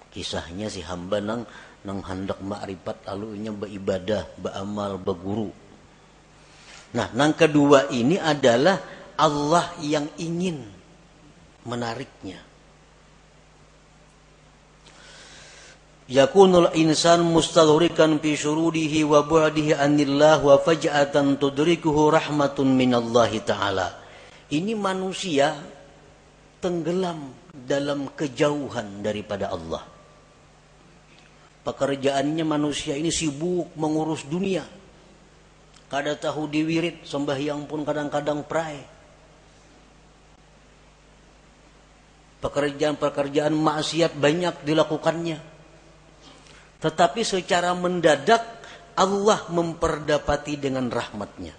kisahnya 0.10 0.66
si 0.74 0.82
hamba 0.82 1.22
nang 1.22 1.46
nang 1.86 2.04
hendak 2.04 2.40
makrifat 2.44 3.08
lalu 3.08 3.40
nya 3.40 3.52
beribadah 3.56 4.28
beramal 4.36 5.00
berguru 5.00 5.52
nah 6.92 7.08
nang 7.16 7.32
kedua 7.38 7.88
ini 7.94 8.20
adalah 8.20 9.00
Allah 9.20 9.76
yang 9.84 10.08
ingin 10.16 10.80
menariknya. 11.68 12.40
Yakunul 16.10 16.74
insan 16.74 17.22
mustadhrikan 17.22 18.18
fi 18.18 18.34
syurudihi 18.34 19.06
wa 19.06 19.22
bu'dihi 19.22 19.78
anillah 19.78 20.42
wa 20.42 20.58
faj'atan 20.58 21.38
tudrikuhu 21.38 22.10
rahmatun 22.10 22.66
minallahi 22.74 23.46
ta'ala. 23.46 23.94
Ini 24.50 24.74
manusia 24.74 25.54
tenggelam 26.58 27.30
dalam 27.54 28.10
kejauhan 28.18 29.06
daripada 29.06 29.54
Allah. 29.54 29.86
Pekerjaannya 31.70 32.42
manusia 32.42 32.98
ini 32.98 33.14
sibuk 33.14 33.78
mengurus 33.78 34.26
dunia. 34.26 34.66
Kada 35.86 36.18
tahu 36.18 36.50
diwirit, 36.50 37.06
sembahyang 37.06 37.70
pun 37.70 37.86
kadang-kadang 37.86 38.42
pray 38.50 38.82
Pekerjaan-pekerjaan 42.40 43.52
maksiat 43.52 44.16
banyak 44.16 44.64
dilakukannya. 44.64 45.38
Tetapi 46.80 47.22
secara 47.28 47.76
mendadak 47.76 48.42
Allah 48.96 49.44
memperdapati 49.52 50.56
dengan 50.56 50.88
rahmatnya. 50.88 51.52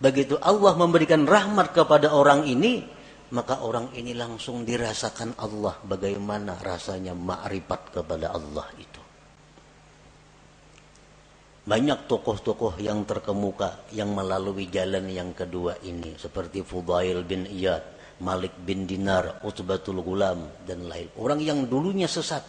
Begitu 0.00 0.40
Allah 0.40 0.72
memberikan 0.80 1.28
rahmat 1.28 1.76
kepada 1.76 2.16
orang 2.16 2.48
ini, 2.48 2.80
maka 3.36 3.60
orang 3.60 3.92
ini 3.92 4.16
langsung 4.16 4.64
dirasakan 4.64 5.36
Allah 5.36 5.76
bagaimana 5.84 6.56
rasanya 6.56 7.12
ma'rifat 7.12 8.00
kepada 8.00 8.32
Allah 8.32 8.64
itu. 8.80 9.00
Banyak 11.60 12.08
tokoh-tokoh 12.08 12.80
yang 12.80 13.04
terkemuka 13.04 13.92
yang 13.92 14.16
melalui 14.16 14.72
jalan 14.72 15.04
yang 15.12 15.36
kedua 15.36 15.76
ini 15.84 16.16
seperti 16.16 16.64
Fudail 16.64 17.20
bin 17.22 17.44
Iyad, 17.44 18.18
Malik 18.24 18.56
bin 18.64 18.88
Dinar, 18.88 19.44
Utbatul 19.44 20.00
Gulam 20.00 20.64
dan 20.64 20.88
lain. 20.88 21.12
Orang 21.20 21.44
yang 21.44 21.68
dulunya 21.68 22.08
sesat, 22.08 22.42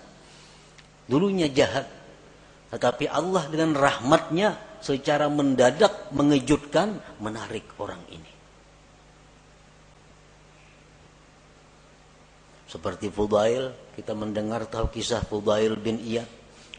dulunya 1.05 1.51
jahat, 1.51 1.85
tetapi 2.71 3.11
Allah 3.11 3.43
dengan 3.51 3.75
rahmatnya 3.75 4.70
secara 4.81 5.29
mendadak 5.29 6.11
mengejutkan, 6.11 6.97
menarik 7.21 7.65
orang 7.77 8.01
ini. 8.09 8.31
Seperti 12.65 13.11
Fudail, 13.11 13.71
kita 13.99 14.15
mendengar 14.15 14.63
tahu 14.65 14.89
kisah 14.89 15.21
Fudail 15.27 15.75
bin 15.75 15.99
Iyad, 15.99 16.27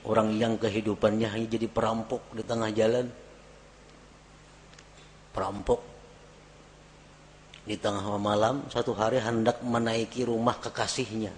orang 0.08 0.32
yang 0.34 0.56
kehidupannya 0.56 1.28
hanya 1.28 1.46
jadi 1.52 1.68
perampok 1.68 2.32
di 2.32 2.42
tengah 2.42 2.72
jalan. 2.72 3.06
Perampok 5.32 5.80
di 7.62 7.76
tengah 7.78 8.04
malam 8.18 8.66
satu 8.72 8.96
hari 8.96 9.22
hendak 9.22 9.62
menaiki 9.62 10.26
rumah 10.26 10.58
kekasihnya. 10.58 11.32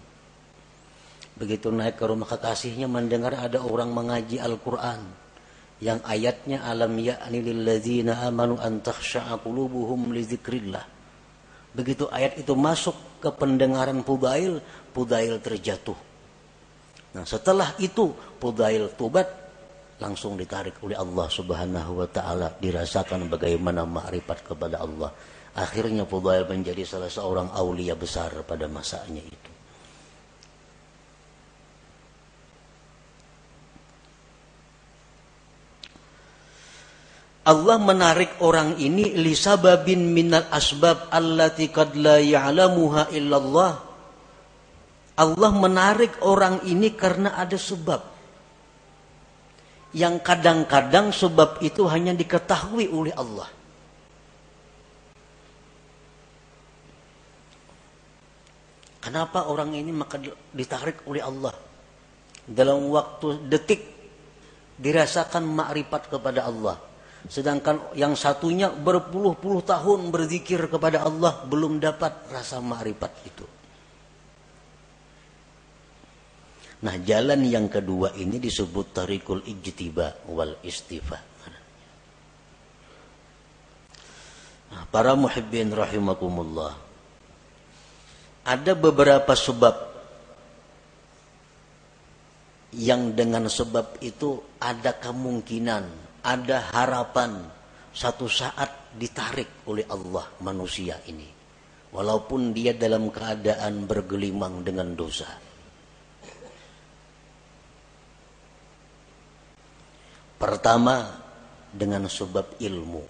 Begitu 1.34 1.74
naik 1.74 1.98
ke 1.98 2.06
rumah 2.06 2.30
kekasihnya 2.30 2.86
mendengar 2.86 3.34
ada 3.34 3.58
orang 3.58 3.90
mengaji 3.90 4.38
Al-Quran. 4.38 5.23
Yang 5.84 6.00
ayatnya 6.08 6.64
alam 6.64 6.96
ya'ni 6.96 7.44
lilladzina 7.44 8.24
amanu 8.24 8.56
an 8.56 8.80
takhsha'a 8.80 9.36
qulubuhum 9.44 10.16
li. 10.16 10.24
Begitu 11.74 12.08
ayat 12.08 12.40
itu 12.40 12.56
masuk 12.56 13.20
ke 13.20 13.28
pendengaran 13.34 14.00
Pudail, 14.00 14.64
Pudail 14.96 15.42
terjatuh. 15.44 15.98
Nah 17.12 17.28
setelah 17.28 17.76
itu 17.76 18.16
Pudail 18.40 18.96
tubat 18.96 19.28
langsung 20.00 20.40
ditarik 20.40 20.80
oleh 20.80 20.96
Allah 20.96 21.28
Subhanahu 21.28 22.02
wa 22.02 22.08
taala 22.08 22.48
dirasakan 22.56 23.28
bagaimana 23.30 23.86
makrifat 23.86 24.42
kepada 24.42 24.82
Allah 24.82 25.12
Akhirnya 25.54 26.02
Fudail 26.02 26.50
menjadi 26.50 26.82
salah 26.82 27.06
seorang 27.06 27.54
aulia 27.54 27.94
besar 27.94 28.34
pada 28.42 28.66
masanya 28.66 29.22
itu. 29.22 29.53
Allah 37.44 37.76
menarik 37.76 38.40
orang 38.40 38.80
ini 38.80 39.12
lisababin 39.20 40.00
minal 40.00 40.48
asbab 40.48 41.12
allati 41.12 41.68
qad 41.68 41.92
la 41.92 42.16
ya'lamuha 42.16 43.12
illallah. 43.12 43.72
Allah 45.20 45.50
menarik 45.52 46.24
orang 46.24 46.64
ini 46.64 46.96
karena 46.96 47.36
ada 47.36 47.60
sebab. 47.60 48.00
Yang 49.92 50.24
kadang-kadang 50.24 51.12
sebab 51.12 51.60
itu 51.60 51.84
hanya 51.84 52.16
diketahui 52.16 52.88
oleh 52.88 53.12
Allah. 53.12 53.46
Kenapa 59.04 59.52
orang 59.52 59.76
ini 59.76 59.92
maka 59.92 60.16
ditarik 60.48 61.04
oleh 61.04 61.20
Allah? 61.20 61.52
Dalam 62.48 62.88
waktu 62.88 63.36
detik 63.52 63.84
dirasakan 64.80 65.44
makrifat 65.44 66.08
kepada 66.08 66.48
Allah. 66.48 66.93
Sedangkan 67.24 67.96
yang 67.96 68.12
satunya 68.12 68.68
berpuluh-puluh 68.68 69.64
tahun 69.64 70.12
berzikir 70.12 70.68
kepada 70.68 71.08
Allah 71.08 71.40
belum 71.48 71.80
dapat 71.80 72.28
rasa 72.28 72.60
makrifat 72.60 73.12
itu. 73.24 73.46
Nah 76.84 77.00
jalan 77.00 77.48
yang 77.48 77.72
kedua 77.72 78.12
ini 78.20 78.36
disebut 78.36 78.92
tarikul 78.92 79.40
ijtiba 79.40 80.28
wal 80.28 80.60
istifa. 80.60 81.16
Nah, 84.74 84.84
para 84.90 85.16
muhibbin 85.16 85.70
rahimakumullah 85.72 86.76
ada 88.44 88.72
beberapa 88.76 89.32
sebab 89.32 89.72
yang 92.74 93.14
dengan 93.16 93.48
sebab 93.48 94.02
itu 94.02 94.42
ada 94.58 94.92
kemungkinan, 94.92 96.03
ada 96.24 96.72
harapan 96.72 97.44
satu 97.92 98.26
saat 98.26 98.96
ditarik 98.96 99.68
oleh 99.68 99.84
Allah 99.92 100.24
manusia 100.40 100.98
ini. 101.06 101.28
Walaupun 101.94 102.50
dia 102.50 102.74
dalam 102.74 103.12
keadaan 103.12 103.86
bergelimang 103.86 104.66
dengan 104.66 104.98
dosa. 104.98 105.30
Pertama 110.34 111.22
dengan 111.70 112.10
sebab 112.10 112.58
ilmu. 112.58 113.04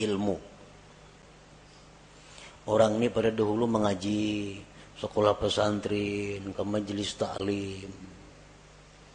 Ilmu 0.00 0.50
orang 2.70 3.02
ini 3.02 3.10
pada 3.10 3.34
dahulu 3.34 3.66
mengaji 3.66 4.54
sekolah 5.00 5.34
pesantren 5.34 6.54
ke 6.54 6.62
majelis 6.62 7.18
taklim 7.18 8.09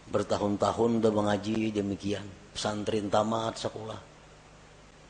bertahun-tahun 0.10 1.02
udah 1.02 1.14
mengaji 1.14 1.74
demikian. 1.74 2.26
Pesantren 2.54 3.12
tamat 3.12 3.58
sekolah. 3.60 4.00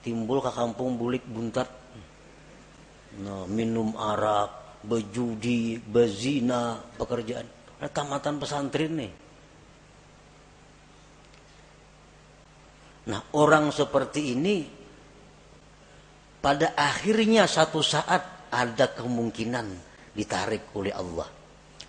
Timbul 0.01 0.41
ke 0.41 0.51
kampung 0.53 0.97
bulik 0.97 1.25
buntat. 1.25 1.69
Nah, 3.21 3.47
minum 3.47 3.95
arak 3.95 4.81
berjudi 4.85 5.79
berzina 5.81 6.77
pekerjaan. 6.99 7.47
Nah, 7.81 7.89
tamatan 7.89 8.37
pesantren 8.37 8.93
nih. 8.95 9.13
Nah 13.05 13.21
orang 13.37 13.69
seperti 13.69 14.33
ini 14.33 14.65
pada 16.41 16.73
akhirnya 16.73 17.45
satu 17.45 17.81
saat 17.81 18.49
ada 18.49 18.85
kemungkinan 18.97 19.67
ditarik 20.17 20.73
oleh 20.73 20.93
Allah 20.93 21.29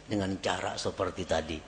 dengan 0.04 0.36
cara 0.44 0.76
seperti 0.76 1.22
tadi 1.24 1.58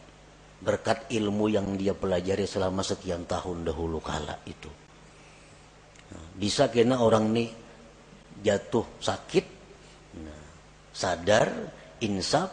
berkat 0.59 1.07
ilmu 1.15 1.47
yang 1.51 1.79
dia 1.79 1.95
pelajari 1.95 2.45
selama 2.45 2.83
sekian 2.83 3.25
tahun 3.25 3.67
dahulu 3.67 4.03
kala 4.03 4.43
itu 4.47 4.71
bisa 6.39 6.71
kena 6.71 6.99
orang 6.99 7.31
ini 7.35 7.47
jatuh 8.43 8.99
sakit 8.99 9.47
nah, 10.23 10.45
sadar 10.91 11.47
insaf 12.03 12.51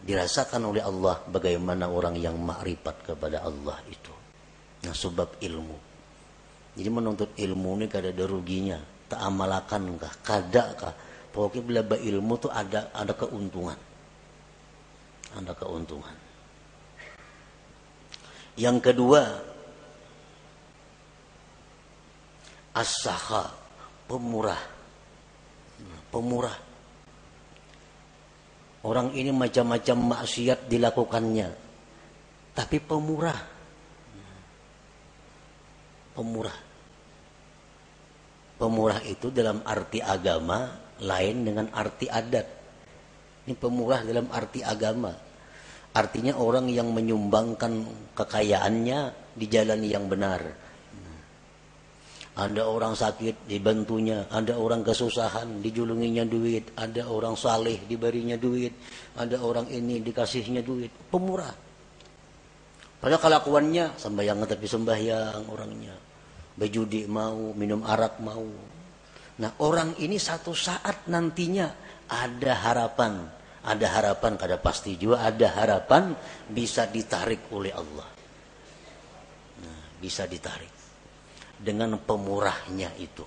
dirasakan 0.00 0.72
oleh 0.72 0.80
Allah 0.84 1.20
bagaimana 1.28 1.88
orang 1.92 2.16
yang 2.16 2.40
makrifat 2.40 3.12
kepada 3.12 3.44
Allah 3.44 3.76
itu 3.88 4.14
nah 4.84 4.96
sebab 4.96 5.40
ilmu 5.44 5.78
jadi 6.76 6.88
menuntut 6.88 7.36
ilmu 7.36 7.70
ini 7.80 7.86
kada 7.88 8.12
ada 8.12 8.24
ruginya 8.24 8.80
tak 9.08 9.20
amalakan 9.20 10.00
kah 10.00 10.14
kada 10.24 10.64
kah 10.76 10.94
Pokoknya 11.30 11.62
bila 11.62 11.80
berilmu 11.86 12.34
tuh 12.42 12.50
ada 12.50 12.90
ada 12.90 13.14
keuntungan. 13.14 13.78
Ada 15.30 15.54
keuntungan. 15.54 16.14
Yang 18.60 18.92
kedua, 18.92 19.24
as 22.76 23.08
pemurah. 24.04 24.60
Pemurah. 26.12 26.58
Orang 28.84 29.16
ini 29.16 29.32
macam-macam 29.32 29.96
maksiat 30.12 30.68
dilakukannya. 30.68 31.48
Tapi 32.52 32.76
pemurah. 32.84 33.40
Pemurah. 36.12 36.58
Pemurah 38.60 39.00
itu 39.08 39.32
dalam 39.32 39.64
arti 39.64 40.04
agama 40.04 40.68
lain 41.00 41.48
dengan 41.48 41.72
arti 41.72 42.12
adat. 42.12 42.44
Ini 43.48 43.56
pemurah 43.56 44.04
dalam 44.04 44.28
arti 44.28 44.60
agama. 44.60 45.29
Artinya 45.90 46.38
orang 46.38 46.70
yang 46.70 46.94
menyumbangkan 46.94 47.86
kekayaannya 48.14 48.98
di 49.34 49.46
jalan 49.50 49.80
yang 49.82 50.06
benar. 50.06 50.42
Ada 52.40 52.62
orang 52.62 52.94
sakit 52.94 53.50
dibantunya, 53.50 54.24
ada 54.30 54.54
orang 54.56 54.86
kesusahan 54.86 55.60
dijulunginya 55.60 56.22
duit, 56.24 56.72
ada 56.78 57.10
orang 57.10 57.34
saleh 57.34 57.84
diberinya 57.90 58.38
duit, 58.38 58.72
ada 59.18 59.42
orang 59.42 59.66
ini 59.68 59.98
dikasihnya 59.98 60.62
duit. 60.62 60.94
Pemurah. 61.10 61.52
Padahal 63.02 63.20
kelakuannya 63.20 63.98
sembahyang 63.98 64.46
tapi 64.46 64.66
sembahyang 64.70 65.50
orangnya. 65.50 65.94
Berjudi 66.54 67.04
mau, 67.10 67.50
minum 67.56 67.82
arak 67.82 68.22
mau, 68.22 68.46
Nah 69.40 69.50
orang 69.64 69.96
ini 70.04 70.20
satu 70.20 70.52
saat 70.52 71.08
nantinya 71.08 71.72
ada 72.12 72.52
harapan. 72.60 73.39
Ada 73.60 73.86
harapan, 73.92 74.40
kada 74.40 74.56
pasti 74.56 74.96
juga 74.96 75.20
ada 75.20 75.52
harapan 75.52 76.16
bisa 76.48 76.88
ditarik 76.88 77.52
oleh 77.52 77.72
Allah. 77.76 78.08
Nah, 79.60 79.82
bisa 80.00 80.24
ditarik. 80.24 80.72
Dengan 81.60 82.00
pemurahnya 82.00 82.88
itu. 82.96 83.26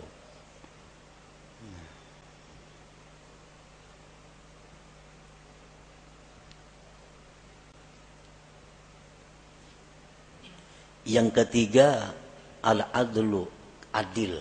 Yang 11.03 11.29
ketiga 11.35 12.15
al-adlu 12.63 13.43
adil 13.91 14.39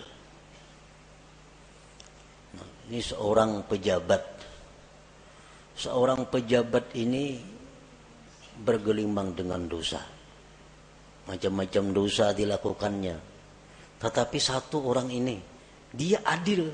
Ini 2.83 2.99
seorang 2.99 3.63
pejabat. 3.63 4.32
Seorang 5.73 6.29
pejabat 6.29 6.93
ini 6.93 7.41
bergelimang 8.61 9.33
dengan 9.33 9.65
dosa. 9.65 9.99
Macam-macam 11.25 11.83
dosa 11.95 12.29
dilakukannya. 12.35 13.17
Tetapi 13.97 14.37
satu 14.37 14.83
orang 14.83 15.09
ini, 15.09 15.39
dia 15.89 16.19
adil. 16.27 16.67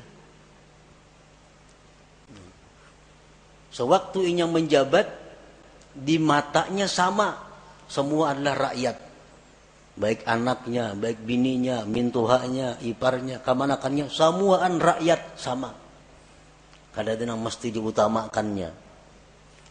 Sewaktu 3.70 4.34
ia 4.34 4.50
menjabat, 4.50 5.08
di 5.94 6.18
matanya 6.22 6.86
sama. 6.90 7.38
Semua 7.90 8.34
adalah 8.34 8.70
rakyat. 8.70 8.98
Baik 10.00 10.24
anaknya, 10.26 10.96
baik 10.96 11.22
bininya, 11.26 11.84
mintuhanya, 11.84 12.80
iparnya, 12.80 13.44
kamanakannya, 13.44 14.08
semuaan 14.08 14.80
rakyat 14.80 15.36
sama. 15.36 15.76
Kadang-kadang 16.96 17.40
mesti 17.40 17.68
diutamakannya. 17.70 18.89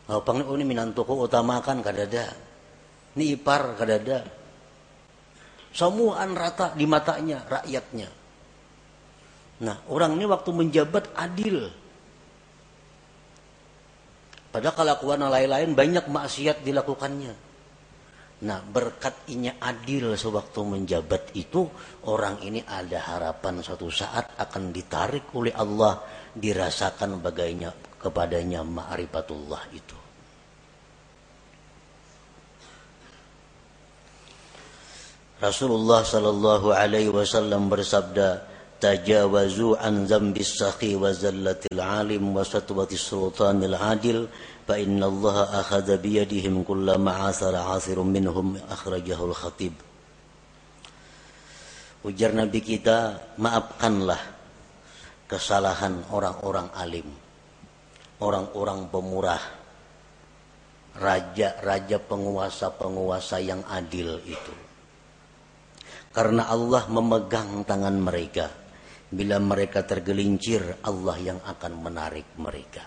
Oh, 0.08 0.24
oh 0.24 0.54
ini 0.56 0.64
minantuku 0.64 1.12
utamakan 1.12 1.84
kadada. 1.84 2.32
Ini 3.12 3.36
ipar 3.36 3.76
kadada 3.76 4.24
Semuaan 5.68 6.32
rata 6.32 6.72
di 6.72 6.88
matanya 6.88 7.44
rakyatnya. 7.44 8.08
Nah, 9.62 9.76
orang 9.92 10.16
ini 10.16 10.24
waktu 10.24 10.50
menjabat 10.54 11.12
adil. 11.12 11.68
Padahal 14.48 14.74
kelakuan 14.74 15.28
lain-lain 15.28 15.76
banyak 15.76 16.08
maksiat 16.08 16.64
dilakukannya. 16.64 17.34
Nah, 18.38 18.62
berkat 18.62 19.28
inya 19.34 19.58
adil 19.58 20.14
sewaktu 20.14 20.62
menjabat 20.62 21.34
itu, 21.34 21.66
orang 22.06 22.38
ini 22.46 22.62
ada 22.64 23.02
harapan 23.02 23.60
suatu 23.60 23.90
saat 23.90 24.30
akan 24.38 24.70
ditarik 24.70 25.34
oleh 25.34 25.52
Allah, 25.52 26.00
dirasakan 26.32 27.18
bagainya 27.18 27.74
kepadanya 27.98 28.62
ma'rifatullah 28.62 29.62
itu. 29.74 29.97
Rasulullah 35.38 36.02
sallallahu 36.02 36.74
alaihi 36.74 37.14
wasallam 37.14 37.70
bersabda, 37.70 38.42
"Tajawazu 38.82 39.78
an 39.78 40.02
dzambis 40.02 40.58
sakhi 40.58 40.98
wa 40.98 41.14
zallatil 41.14 41.78
alim 41.78 42.34
wa 42.34 42.42
satwatis 42.42 43.06
sultanil 43.06 43.78
adil, 43.78 44.26
fa 44.66 44.74
inna 44.74 45.06
Allah 45.06 45.62
akhadha 45.62 45.94
bi 46.02 46.18
yadihim 46.18 46.66
kulla 46.66 46.98
ma'athara 46.98 47.70
'athirun 47.70 48.10
minhum." 48.10 48.58
Akhrajahu 48.66 49.30
al-Khatib. 49.30 49.78
Ujar 52.02 52.34
Nabi 52.34 52.58
kita, 52.58 53.30
maafkanlah 53.38 54.18
kesalahan 55.30 56.02
orang-orang 56.10 56.66
alim, 56.74 57.06
orang-orang 58.18 58.90
pemurah, 58.90 59.42
raja-raja 60.98 62.02
penguasa-penguasa 62.02 63.38
yang 63.38 63.62
adil 63.70 64.18
itu 64.26 64.67
karena 66.18 66.50
Allah 66.50 66.82
memegang 66.90 67.62
tangan 67.62 67.94
mereka. 67.94 68.50
Bila 69.06 69.38
mereka 69.38 69.86
tergelincir, 69.86 70.82
Allah 70.82 71.14
yang 71.14 71.38
akan 71.38 71.72
menarik 71.78 72.34
mereka. 72.42 72.82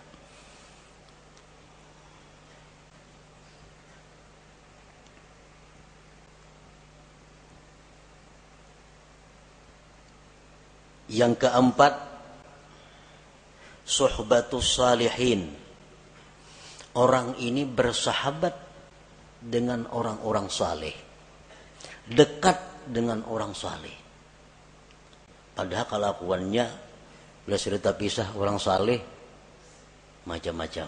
Yang 11.07 11.47
keempat, 11.47 11.93
suhbatus 13.87 14.75
salihin. 14.75 15.55
Orang 16.99 17.39
ini 17.39 17.63
bersahabat 17.63 18.55
dengan 19.39 19.87
orang-orang 19.87 20.51
saleh. 20.51 20.95
Dekat 22.11 22.70
dengan 22.91 23.23
orang 23.31 23.55
saleh. 23.55 23.95
Padahal 25.55 25.87
kelakuannya 25.87 26.65
bila 27.47 27.57
cerita 27.57 27.95
pisah 27.95 28.35
orang 28.35 28.59
saleh 28.59 28.99
macam-macam. 30.27 30.87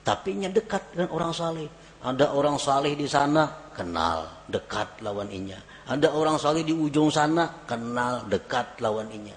Tapi 0.00 0.30
nya 0.40 0.48
dekat 0.48 0.96
dengan 0.96 1.12
orang 1.12 1.32
saleh. 1.36 1.68
Ada 2.00 2.32
orang 2.32 2.56
saleh 2.56 2.96
di 2.96 3.04
sana, 3.04 3.70
kenal, 3.76 4.48
dekat 4.48 5.04
lawan 5.04 5.28
inya. 5.28 5.60
Ada 5.84 6.16
orang 6.16 6.40
saleh 6.40 6.64
di 6.64 6.72
ujung 6.72 7.12
sana, 7.12 7.68
kenal, 7.68 8.24
dekat 8.24 8.80
lawan 8.80 9.12
inya. 9.12 9.36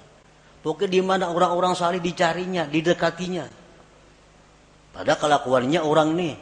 Pokoknya 0.64 0.88
di 0.88 1.02
mana 1.04 1.26
orang-orang 1.28 1.76
saleh 1.76 2.00
dicarinya, 2.00 2.64
didekatinya. 2.64 3.44
Padahal 4.96 5.20
kelakuannya 5.20 5.84
orang 5.84 6.16
nih 6.16 6.34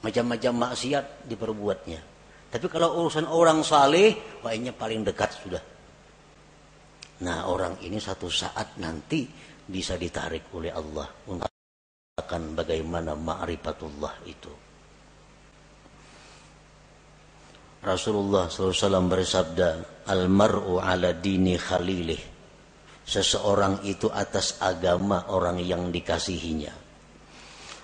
macam-macam 0.00 0.52
maksiat 0.64 1.28
diperbuatnya. 1.28 2.09
Tapi 2.50 2.66
kalau 2.66 3.06
urusan 3.06 3.30
orang 3.30 3.62
saleh, 3.62 4.42
wahnya 4.42 4.74
paling 4.74 5.06
dekat 5.06 5.30
sudah. 5.38 5.62
Nah 7.22 7.46
orang 7.46 7.78
ini 7.86 8.02
satu 8.02 8.26
saat 8.26 8.74
nanti 8.82 9.30
bisa 9.70 9.94
ditarik 9.94 10.50
oleh 10.58 10.74
Allah 10.74 11.06
untuk 11.30 11.46
akan 12.18 12.58
bagaimana 12.58 13.14
ma'rifatullah 13.14 14.14
itu. 14.26 14.52
Rasulullah 17.80 18.52
SAW 18.52 19.08
bersabda, 19.08 19.68
Al-mar'u 20.10 20.82
ala 20.82 21.16
dini 21.16 21.56
khalilih. 21.56 22.20
Seseorang 23.06 23.88
itu 23.88 24.12
atas 24.12 24.60
agama 24.60 25.32
orang 25.32 25.56
yang 25.64 25.88
dikasihinya. 25.88 26.89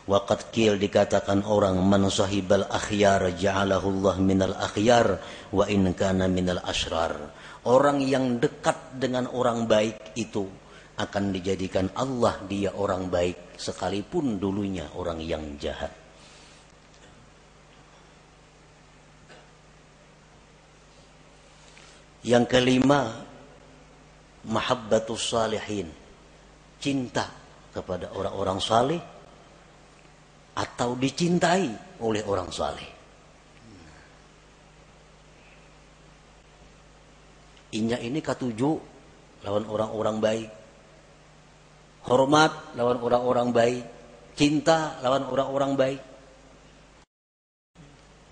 Waqat 0.06 0.54
kil 0.54 0.78
dikatakan 0.78 1.42
orang 1.42 1.82
man 1.82 2.06
sahibal 2.06 2.62
akhyar 2.70 3.26
ja'alahu 3.34 3.90
Allah 3.90 4.16
minal 4.22 4.54
akhyar 4.54 5.18
wa 5.50 5.66
in 5.66 5.90
kana 5.98 6.30
minal 6.30 6.62
asrar. 6.62 7.34
Orang 7.66 7.98
yang 7.98 8.38
dekat 8.38 9.02
dengan 9.02 9.26
orang 9.34 9.66
baik 9.66 10.14
itu 10.14 10.46
akan 10.94 11.34
dijadikan 11.34 11.90
Allah 11.98 12.38
dia 12.46 12.70
orang 12.78 13.10
baik 13.10 13.58
sekalipun 13.58 14.38
dulunya 14.38 14.86
orang 14.94 15.18
yang 15.18 15.42
jahat. 15.58 15.90
Yang 22.22 22.46
kelima, 22.46 23.26
mahabbatus 24.46 25.34
salihin. 25.34 25.90
Cinta 26.78 27.26
kepada 27.74 28.14
orang-orang 28.14 28.62
saleh 28.62 29.15
atau 30.56 30.96
dicintai 30.96 32.00
oleh 32.00 32.24
orang 32.24 32.48
saleh. 32.48 32.88
Inya 37.76 38.00
ini 38.00 38.24
katuju 38.24 38.70
lawan 39.44 39.68
orang-orang 39.68 40.16
baik. 40.16 40.48
Hormat 42.08 42.72
lawan 42.72 42.98
orang-orang 43.04 43.48
baik. 43.52 43.84
Cinta 44.36 44.96
lawan 45.04 45.28
orang-orang 45.28 45.72
baik. 45.76 46.00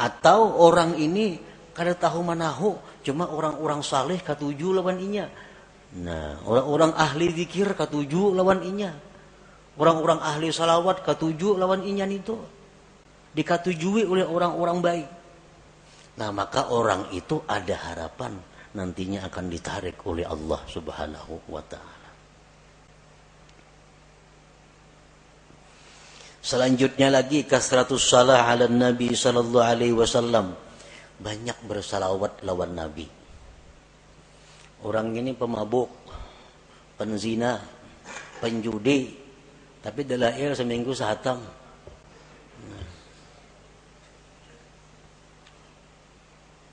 Atau 0.01 0.41
orang 0.65 0.97
ini 0.97 1.39
kada 1.77 1.93
tahu 1.93 2.25
manahu 2.25 2.79
cuma 3.05 3.29
orang-orang 3.29 3.85
saleh 3.85 4.17
katuju 4.23 4.73
lawan 4.81 4.97
inya. 4.97 5.29
Nah, 5.95 6.41
orang-orang 6.43 6.97
ahli 6.97 7.31
zikir 7.35 7.77
katuju 7.77 8.33
lawan 8.33 8.65
inya. 8.65 9.14
Orang-orang 9.75 10.23
ahli 10.23 10.55
salawat 10.55 11.03
ketujuh 11.03 11.59
lawan 11.59 11.83
inyan 11.83 12.15
itu. 12.15 12.39
Dikatujui 13.35 14.07
oleh 14.07 14.23
orang-orang 14.23 14.79
baik. 14.79 15.09
Nah 16.15 16.31
maka 16.31 16.71
orang 16.71 17.11
itu 17.11 17.43
ada 17.51 17.75
harapan 17.75 18.39
nantinya 18.75 19.27
akan 19.27 19.51
ditarik 19.51 19.99
oleh 20.07 20.23
Allah 20.23 20.63
subhanahu 20.71 21.51
wa 21.51 21.63
ta'ala. 21.67 22.11
Selanjutnya 26.45 27.09
lagi 27.09 27.43
kasratus 27.49 28.05
salah 28.05 28.47
ala 28.47 28.69
Nabi 28.69 29.11
sallallahu 29.17 29.65
alaihi 29.65 29.97
wasallam. 29.97 30.55
Banyak 31.19 31.67
bersalawat 31.67 32.45
lawan 32.47 32.77
Nabi. 32.77 33.09
Orang 34.85 35.17
ini 35.17 35.33
pemabuk, 35.33 35.89
penzina, 37.01 37.57
penjudi, 38.45 39.24
tapi 39.85 40.01
dalail 40.09 40.57
seminggu 40.57 40.97
sehatam. 40.97 41.45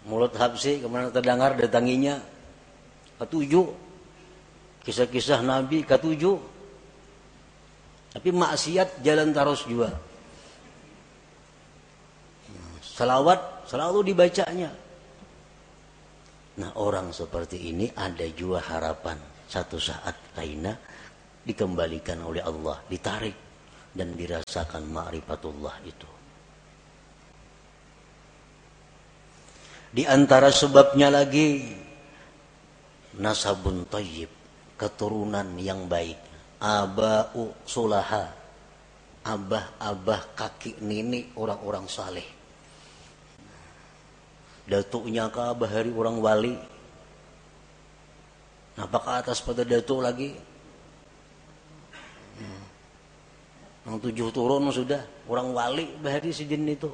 Mulut 0.08 0.32
Habsi 0.40 0.80
ke 0.80 0.88
mana 0.88 1.12
terdengar 1.12 1.60
datanginya. 1.60 2.24
Ketujuh. 3.20 3.68
Kisah-kisah 4.88 5.44
Nabi 5.44 5.84
ketujuh. 5.84 6.40
Tapi 8.16 8.30
maksiat 8.32 9.04
jalan 9.04 9.36
terus 9.36 9.68
juga. 9.68 9.92
Salawat 12.80 13.68
selalu 13.68 14.08
dibacanya. 14.08 14.72
Nah 16.64 16.72
orang 16.80 17.12
seperti 17.12 17.76
ini 17.76 17.92
ada 17.92 18.26
juga 18.32 18.64
harapan. 18.64 19.20
Satu 19.52 19.76
saat 19.76 20.16
kaina 20.32 20.72
dikembalikan 21.42 22.22
oleh 22.22 22.42
Allah, 22.46 22.82
ditarik 22.86 23.36
dan 23.92 24.16
dirasakan 24.16 24.88
ma'rifatullah 24.88 25.76
itu. 25.84 26.10
Di 29.92 30.08
antara 30.08 30.48
sebabnya 30.48 31.12
lagi 31.12 31.68
nasabun 33.20 33.84
tayyib, 33.92 34.32
keturunan 34.80 35.60
yang 35.60 35.92
baik. 35.92 36.32
Aba'u 36.62 37.66
sulaha, 37.68 38.32
abah-abah 39.26 40.22
kaki 40.38 40.80
nenek 40.80 41.36
orang-orang 41.36 41.90
saleh. 41.92 42.24
Datuknya 44.70 45.28
ke 45.28 45.42
abah 45.42 45.68
hari 45.68 45.92
orang 45.92 46.18
wali. 46.22 46.56
Nampak 48.80 49.02
ke 49.04 49.12
atas 49.12 49.44
pada 49.44 49.68
datuk 49.68 50.00
lagi. 50.00 50.38
Hmm. 52.42 52.64
Yang 53.86 53.98
tujuh 54.10 54.28
turun 54.34 54.70
sudah. 54.74 55.02
Orang 55.30 55.54
wali 55.54 55.86
bahari 56.02 56.34
sejin 56.34 56.66
itu. 56.66 56.90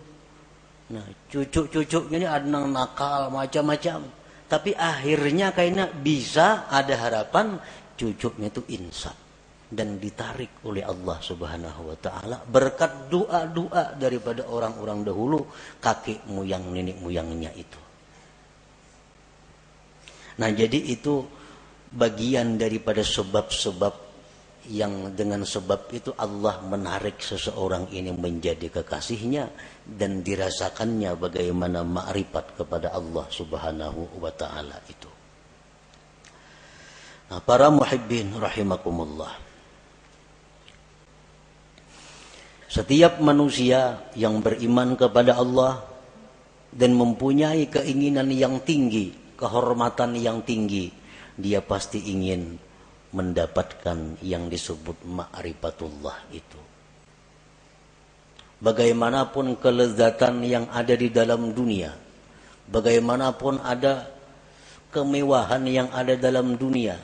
Nah, 0.88 1.04
cucuk-cucuknya 1.28 2.24
ini 2.24 2.28
ada 2.28 2.48
yang 2.48 2.72
nakal 2.72 3.28
macam-macam. 3.28 4.08
Tapi 4.48 4.72
akhirnya 4.72 5.52
kayaknya 5.52 5.92
bisa 5.92 6.72
ada 6.72 6.96
harapan 6.96 7.60
cucuknya 8.00 8.48
itu 8.48 8.64
insaf 8.72 9.28
dan 9.68 10.00
ditarik 10.00 10.64
oleh 10.64 10.80
Allah 10.88 11.20
Subhanahu 11.20 11.92
wa 11.92 11.98
taala 12.00 12.40
berkat 12.48 13.12
doa-doa 13.12 14.00
daripada 14.00 14.48
orang-orang 14.48 15.04
dahulu 15.04 15.44
kakek 15.84 16.24
moyang 16.32 16.72
nenek 16.72 16.96
moyangnya 17.04 17.52
itu. 17.52 17.80
Nah, 20.40 20.48
jadi 20.56 20.80
itu 20.80 21.28
bagian 21.92 22.56
daripada 22.56 23.04
sebab-sebab 23.04 24.07
yang 24.68 25.16
dengan 25.16 25.48
sebab 25.48 25.88
itu 25.96 26.12
Allah 26.20 26.60
menarik 26.60 27.24
seseorang 27.24 27.88
ini 27.96 28.12
menjadi 28.12 28.68
kekasihnya 28.68 29.48
dan 29.88 30.20
dirasakannya 30.20 31.16
bagaimana 31.16 31.88
ma'rifat 31.88 32.60
kepada 32.60 32.92
Allah 32.92 33.26
Subhanahu 33.32 34.20
wa 34.20 34.32
taala 34.36 34.76
itu. 34.92 35.08
Nah, 37.28 37.40
para 37.44 37.72
muhibbin 37.72 38.36
rahimakumullah. 38.36 39.48
Setiap 42.68 43.24
manusia 43.24 44.12
yang 44.20 44.44
beriman 44.44 45.00
kepada 45.00 45.40
Allah 45.40 45.88
dan 46.76 46.92
mempunyai 47.00 47.72
keinginan 47.72 48.28
yang 48.28 48.60
tinggi, 48.68 49.16
kehormatan 49.40 50.20
yang 50.20 50.44
tinggi, 50.44 50.92
dia 51.40 51.64
pasti 51.64 52.12
ingin 52.12 52.67
mendapatkan 53.18 54.22
yang 54.22 54.46
disebut 54.46 55.02
ma'rifatullah 55.02 56.30
itu. 56.30 56.62
Bagaimanapun 58.62 59.58
kelezatan 59.58 60.46
yang 60.46 60.66
ada 60.70 60.94
di 60.94 61.10
dalam 61.10 61.54
dunia, 61.54 61.94
bagaimanapun 62.70 63.62
ada 63.62 64.06
kemewahan 64.94 65.66
yang 65.66 65.90
ada 65.94 66.14
dalam 66.18 66.58
dunia, 66.58 66.98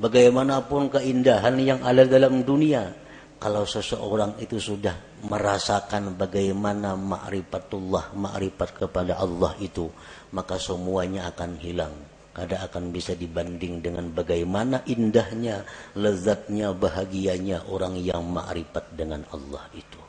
bagaimanapun 0.00 0.92
keindahan 0.92 1.56
yang 1.60 1.80
ada 1.84 2.04
dalam 2.08 2.44
dunia, 2.44 2.92
kalau 3.36 3.68
seseorang 3.68 4.40
itu 4.40 4.56
sudah 4.56 4.96
merasakan 5.28 6.16
bagaimana 6.16 6.96
ma'rifatullah, 6.96 8.16
ma'rifat 8.16 8.84
kepada 8.84 9.20
Allah 9.20 9.52
itu, 9.60 9.88
maka 10.32 10.60
semuanya 10.60 11.28
akan 11.32 11.56
hilang 11.60 12.15
kada 12.36 12.68
akan 12.68 12.92
bisa 12.92 13.16
dibanding 13.16 13.80
dengan 13.80 14.12
bagaimana 14.12 14.84
indahnya, 14.84 15.64
lezatnya, 15.96 16.76
bahagianya 16.76 17.64
orang 17.72 17.96
yang 17.96 18.28
ma'rifat 18.28 18.92
dengan 18.92 19.24
Allah 19.32 19.64
itu. 19.72 20.00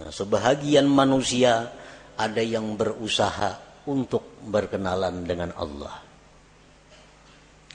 Nah, 0.00 0.08
sebahagian 0.08 0.88
manusia 0.88 1.68
ada 2.16 2.40
yang 2.40 2.80
berusaha 2.80 3.60
untuk 3.84 4.40
berkenalan 4.48 5.28
dengan 5.28 5.52
Allah. 5.60 6.00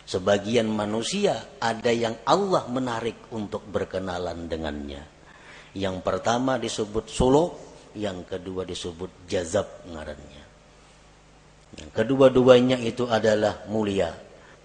Sebagian 0.09 0.65
manusia 0.65 1.61
ada 1.61 1.93
yang 1.93 2.17
Allah 2.25 2.65
menarik 2.73 3.29
untuk 3.37 3.69
berkenalan 3.69 4.49
dengannya. 4.49 5.05
Yang 5.77 6.01
pertama 6.01 6.57
disebut 6.57 7.05
suluk, 7.05 7.55
yang 7.93 8.25
kedua 8.25 8.65
disebut 8.65 9.29
jazab 9.29 9.85
ngarannya. 9.87 10.40
Kedua-duanya 11.71 12.75
itu 12.79 13.07
adalah 13.07 13.63
mulia. 13.71 14.11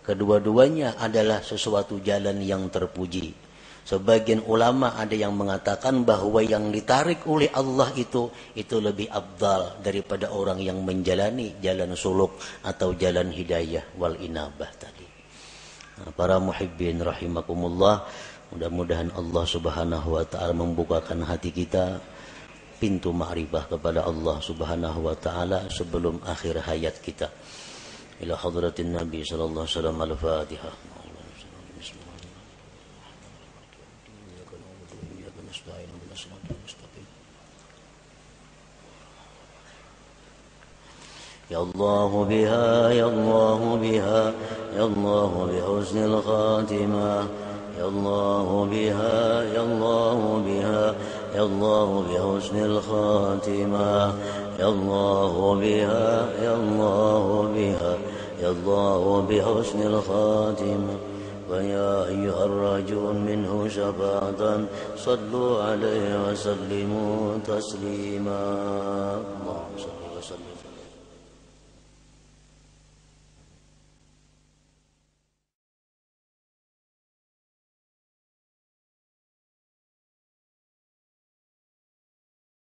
Kedua-duanya 0.03 0.99
adalah 0.99 1.43
sesuatu 1.43 1.99
jalan 2.03 2.43
yang 2.43 2.67
terpuji. 2.71 3.47
Sebagian 3.87 4.43
ulama 4.51 4.99
ada 4.99 5.15
yang 5.15 5.31
mengatakan 5.39 6.03
bahwa 6.03 6.43
yang 6.43 6.75
ditarik 6.75 7.23
oleh 7.31 7.47
Allah 7.55 7.87
itu 7.95 8.35
itu 8.59 8.83
lebih 8.83 9.07
abdal 9.07 9.79
daripada 9.79 10.35
orang 10.35 10.59
yang 10.59 10.83
menjalani 10.83 11.55
jalan 11.63 11.95
suluk 11.95 12.35
atau 12.67 12.99
jalan 12.99 13.31
hidayah 13.31 13.87
wal 13.95 14.19
inabah 14.19 14.71
tadi. 14.75 15.07
Nah, 16.03 16.11
para 16.19 16.43
muhibbin 16.43 16.99
rahimakumullah, 16.99 18.11
mudah-mudahan 18.51 19.15
Allah 19.15 19.45
Subhanahu 19.47 20.19
wa 20.19 20.25
taala 20.27 20.51
membukakan 20.51 21.23
hati 21.23 21.55
kita 21.55 22.03
pintu 22.77 23.11
ma'rifah 23.13 23.67
kepada 23.73 24.05
Allah 24.05 24.37
Subhanahu 24.41 25.09
wa 25.09 25.17
taala 25.17 25.67
sebelum 25.73 26.21
akhir 26.25 26.63
hayat 26.63 27.01
kita. 27.01 27.29
Ila 28.25 28.37
hadratin 28.37 28.97
Nabi 28.97 29.25
sallallahu 29.25 29.65
alaihi 29.65 29.77
wasallam 29.77 29.99
al-Fatihah. 30.01 30.75
يا 41.51 41.63
الله 41.63 42.11
بها 42.25 42.91
يا 42.91 43.07
الله 43.07 43.61
بها 43.83 44.33
يا 44.77 44.85
الله 44.85 45.33
بحسن 45.47 45.99
الخاتمة 46.05 47.29
يا 47.79 47.85
الله 47.87 48.69
بها 48.71 49.43
يا 49.55 49.63
الله 49.63 50.43
بها 50.47 50.95
يا 51.37 51.43
الله 51.43 51.89
بحسن 52.09 52.65
الخاتمة 52.65 54.15
يا 54.59 54.69
الله 54.69 55.55
بها 55.61 56.33
يا 56.43 56.55
الله 56.55 57.25
بها 57.55 57.93
يا 58.41 58.51
الله 58.51 59.27
بحسن 59.29 59.81
الخاتمة. 59.83 60.97
ويا 61.51 62.05
أيها 62.09 62.45
الراجون 62.45 63.17
منه 63.29 63.69
شفاعة 63.69 64.43
صلوا 64.97 65.63
عليه 65.63 66.09
وسلموا 66.25 67.39
تسليما. 67.47 68.43
اللهم 69.21 69.73
صل 69.79 70.06